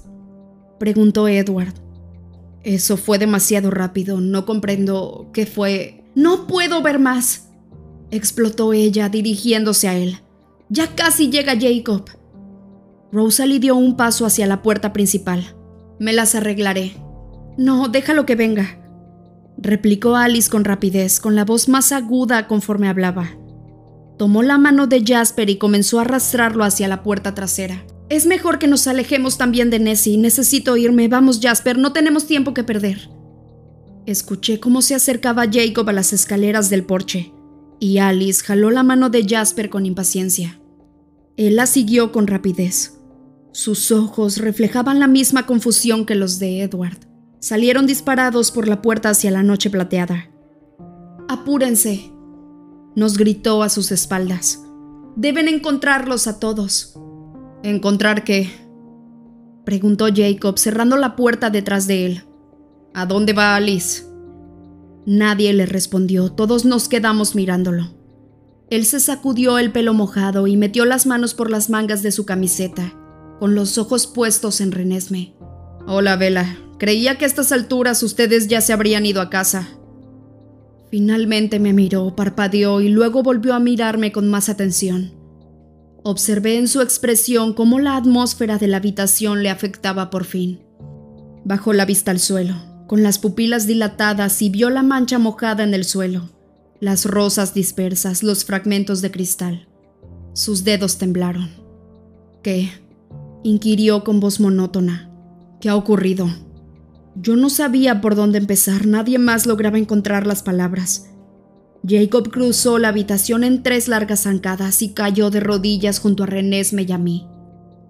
preguntó 0.79 1.27
Edward. 1.27 1.73
Eso 2.63 2.97
fue 2.97 3.17
demasiado 3.17 3.71
rápido, 3.71 4.21
no 4.21 4.45
comprendo 4.45 5.29
qué 5.33 5.45
fue. 5.45 6.03
No 6.15 6.47
puedo 6.47 6.81
ver 6.81 6.99
más, 6.99 7.49
explotó 8.11 8.73
ella 8.73 9.09
dirigiéndose 9.09 9.87
a 9.87 9.97
él. 9.97 10.19
Ya 10.69 10.95
casi 10.95 11.29
llega 11.29 11.59
Jacob. 11.59 12.05
Rosalie 13.11 13.59
dio 13.59 13.75
un 13.75 13.97
paso 13.97 14.25
hacia 14.25 14.47
la 14.47 14.61
puerta 14.61 14.93
principal. 14.93 15.55
Me 15.99 16.13
las 16.13 16.35
arreglaré. 16.35 16.93
No, 17.57 17.89
déjalo 17.89 18.25
que 18.25 18.35
venga, 18.35 18.81
replicó 19.57 20.15
Alice 20.15 20.49
con 20.49 20.63
rapidez, 20.63 21.19
con 21.19 21.35
la 21.35 21.45
voz 21.45 21.67
más 21.67 21.91
aguda 21.91 22.47
conforme 22.47 22.87
hablaba. 22.87 23.29
Tomó 24.17 24.43
la 24.43 24.57
mano 24.57 24.87
de 24.87 25.03
Jasper 25.05 25.49
y 25.49 25.57
comenzó 25.57 25.99
a 25.99 26.03
arrastrarlo 26.03 26.63
hacia 26.63 26.87
la 26.87 27.03
puerta 27.03 27.33
trasera. 27.33 27.83
Es 28.11 28.25
mejor 28.25 28.59
que 28.59 28.67
nos 28.67 28.87
alejemos 28.87 29.37
también 29.37 29.69
de 29.69 29.79
Nessie. 29.79 30.17
Necesito 30.17 30.75
irme. 30.75 31.07
Vamos, 31.07 31.39
Jasper, 31.41 31.77
no 31.77 31.93
tenemos 31.93 32.27
tiempo 32.27 32.53
que 32.53 32.65
perder. 32.65 33.09
Escuché 34.05 34.59
cómo 34.59 34.81
se 34.81 34.95
acercaba 34.95 35.45
Jacob 35.49 35.87
a 35.87 35.93
las 35.93 36.11
escaleras 36.11 36.69
del 36.69 36.83
porche, 36.83 37.31
y 37.79 37.99
Alice 37.99 38.43
jaló 38.43 38.69
la 38.69 38.83
mano 38.83 39.09
de 39.09 39.25
Jasper 39.25 39.69
con 39.69 39.85
impaciencia. 39.85 40.59
Él 41.37 41.55
la 41.55 41.65
siguió 41.67 42.11
con 42.11 42.27
rapidez. 42.27 42.99
Sus 43.53 43.93
ojos 43.93 44.39
reflejaban 44.39 44.99
la 44.99 45.07
misma 45.07 45.45
confusión 45.45 46.05
que 46.05 46.15
los 46.15 46.37
de 46.37 46.63
Edward. 46.63 46.97
Salieron 47.39 47.87
disparados 47.87 48.51
por 48.51 48.67
la 48.67 48.81
puerta 48.81 49.11
hacia 49.11 49.31
la 49.31 49.41
noche 49.41 49.69
plateada. 49.69 50.29
Apúrense, 51.29 52.11
nos 52.93 53.17
gritó 53.17 53.63
a 53.63 53.69
sus 53.69 53.89
espaldas. 53.93 54.61
Deben 55.15 55.47
encontrarlos 55.47 56.27
a 56.27 56.41
todos. 56.41 56.97
¿Encontrar 57.63 58.23
qué? 58.23 58.49
preguntó 59.65 60.07
Jacob, 60.13 60.57
cerrando 60.57 60.97
la 60.97 61.15
puerta 61.15 61.49
detrás 61.49 61.87
de 61.87 62.05
él. 62.05 62.23
¿A 62.93 63.05
dónde 63.05 63.33
va 63.33 63.55
Alice? 63.55 64.03
Nadie 65.05 65.53
le 65.53 65.65
respondió, 65.65 66.31
todos 66.31 66.65
nos 66.65 66.87
quedamos 66.87 67.35
mirándolo. 67.35 67.95
Él 68.69 68.85
se 68.85 68.99
sacudió 68.99 69.57
el 69.57 69.71
pelo 69.71 69.93
mojado 69.93 70.47
y 70.47 70.57
metió 70.57 70.85
las 70.85 71.05
manos 71.05 71.33
por 71.33 71.49
las 71.49 71.69
mangas 71.69 72.03
de 72.03 72.11
su 72.11 72.25
camiseta 72.25 72.95
con 73.41 73.55
los 73.55 73.79
ojos 73.79 74.05
puestos 74.05 74.61
en 74.61 74.71
Renesme. 74.71 75.33
Hola, 75.87 76.15
Vela. 76.15 76.59
Creía 76.77 77.17
que 77.17 77.25
a 77.25 77.27
estas 77.27 77.51
alturas 77.51 78.03
ustedes 78.03 78.47
ya 78.47 78.61
se 78.61 78.71
habrían 78.71 79.03
ido 79.03 79.19
a 79.19 79.31
casa. 79.31 79.67
Finalmente 80.91 81.59
me 81.59 81.73
miró, 81.73 82.15
parpadeó 82.15 82.81
y 82.81 82.89
luego 82.89 83.23
volvió 83.23 83.55
a 83.55 83.59
mirarme 83.59 84.11
con 84.11 84.29
más 84.29 84.47
atención. 84.47 85.20
Observé 86.03 86.57
en 86.57 86.67
su 86.67 86.81
expresión 86.81 87.53
cómo 87.53 87.79
la 87.79 87.95
atmósfera 87.95 88.57
de 88.57 88.67
la 88.67 88.77
habitación 88.77 89.43
le 89.43 89.49
afectaba 89.51 90.09
por 90.09 90.23
fin. 90.25 90.63
Bajó 91.45 91.73
la 91.73 91.85
vista 91.85 92.09
al 92.09 92.19
suelo, 92.19 92.55
con 92.87 93.03
las 93.03 93.19
pupilas 93.19 93.67
dilatadas 93.67 94.41
y 94.41 94.49
vio 94.49 94.71
la 94.71 94.81
mancha 94.81 95.19
mojada 95.19 95.63
en 95.63 95.75
el 95.75 95.85
suelo, 95.85 96.29
las 96.79 97.05
rosas 97.05 97.53
dispersas, 97.53 98.23
los 98.23 98.45
fragmentos 98.45 99.01
de 99.01 99.11
cristal. 99.11 99.67
Sus 100.33 100.63
dedos 100.63 100.97
temblaron. 100.97 101.51
¿Qué? 102.41 102.71
inquirió 103.43 104.03
con 104.03 104.19
voz 104.19 104.39
monótona. 104.39 105.11
¿Qué 105.59 105.69
ha 105.69 105.75
ocurrido? 105.75 106.29
Yo 107.15 107.35
no 107.35 107.49
sabía 107.51 108.01
por 108.01 108.15
dónde 108.15 108.39
empezar, 108.39 108.87
nadie 108.87 109.19
más 109.19 109.45
lograba 109.45 109.77
encontrar 109.77 110.25
las 110.25 110.41
palabras. 110.41 111.10
Jacob 111.87 112.29
cruzó 112.29 112.77
la 112.77 112.89
habitación 112.89 113.43
en 113.43 113.63
tres 113.63 113.87
largas 113.87 114.23
zancadas 114.23 114.81
y 114.81 114.89
cayó 114.89 115.31
de 115.31 115.39
rodillas 115.39 115.99
junto 115.99 116.23
a 116.23 116.27
Renesme 116.27 116.83
y 116.83 116.91
a 116.91 116.97
mí. 116.97 117.27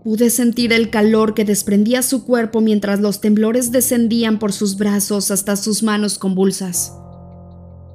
Pude 0.04 0.30
sentir 0.30 0.73
el 0.73 0.89
calor 0.89 1.34
que 1.34 1.45
desprendía 1.45 2.01
su 2.01 2.25
cuerpo 2.25 2.62
mientras 2.62 3.01
los 3.01 3.21
temblores 3.21 3.71
descendían 3.71 4.39
por 4.39 4.54
sus 4.54 4.77
brazos 4.77 5.30
hasta 5.30 5.56
sus 5.56 5.84
manos 5.84 6.17
convulsas. 6.17 6.93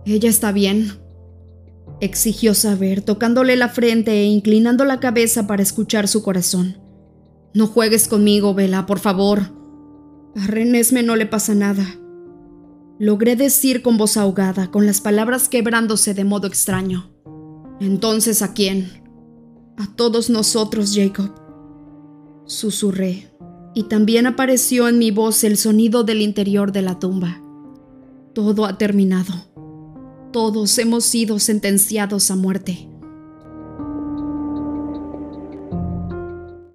Ella 0.05 0.29
está 0.29 0.53
bien, 0.53 0.93
exigió 2.01 2.55
saber, 2.55 3.01
tocándole 3.01 3.57
la 3.57 3.69
frente 3.69 4.13
e 4.13 4.25
inclinando 4.25 4.85
la 4.85 5.01
cabeza 5.01 5.47
para 5.47 5.63
escuchar 5.63 6.07
su 6.07 6.23
corazón. 6.23 6.79
No 7.55 7.67
juegues 7.67 8.07
conmigo, 8.07 8.55
Vela, 8.55 8.87
por 8.87 8.99
favor. 8.99 9.53
A 10.37 10.47
Renesme 10.47 11.03
no 11.03 11.17
le 11.17 11.27
pasa 11.27 11.55
nada. 11.55 11.87
Logré 12.99 13.37
decir 13.37 13.83
con 13.83 13.99
voz 13.99 14.17
ahogada, 14.17 14.71
con 14.71 14.87
las 14.87 15.01
palabras 15.01 15.49
quebrándose 15.49 16.15
de 16.15 16.25
modo 16.25 16.47
extraño. 16.47 17.11
Entonces, 17.79 18.41
¿a 18.41 18.55
quién? 18.55 19.03
A 19.77 19.87
todos 19.95 20.31
nosotros, 20.31 20.95
Jacob. 20.95 21.31
Susurré, 22.47 23.31
y 23.75 23.83
también 23.85 24.27
apareció 24.27 24.89
en 24.89 24.99
mi 24.99 25.11
voz 25.11 25.45
el 25.45 25.59
sonido 25.59 26.05
del 26.05 26.23
interior 26.23 26.73
de 26.73 26.81
la 26.81 26.99
tumba. 26.99 27.43
Todo 28.35 28.65
ha 28.65 28.79
terminado. 28.79 29.35
Todos 30.33 30.79
hemos 30.79 31.05
sido 31.05 31.39
sentenciados 31.39 32.31
a 32.31 32.37
muerte. 32.37 32.89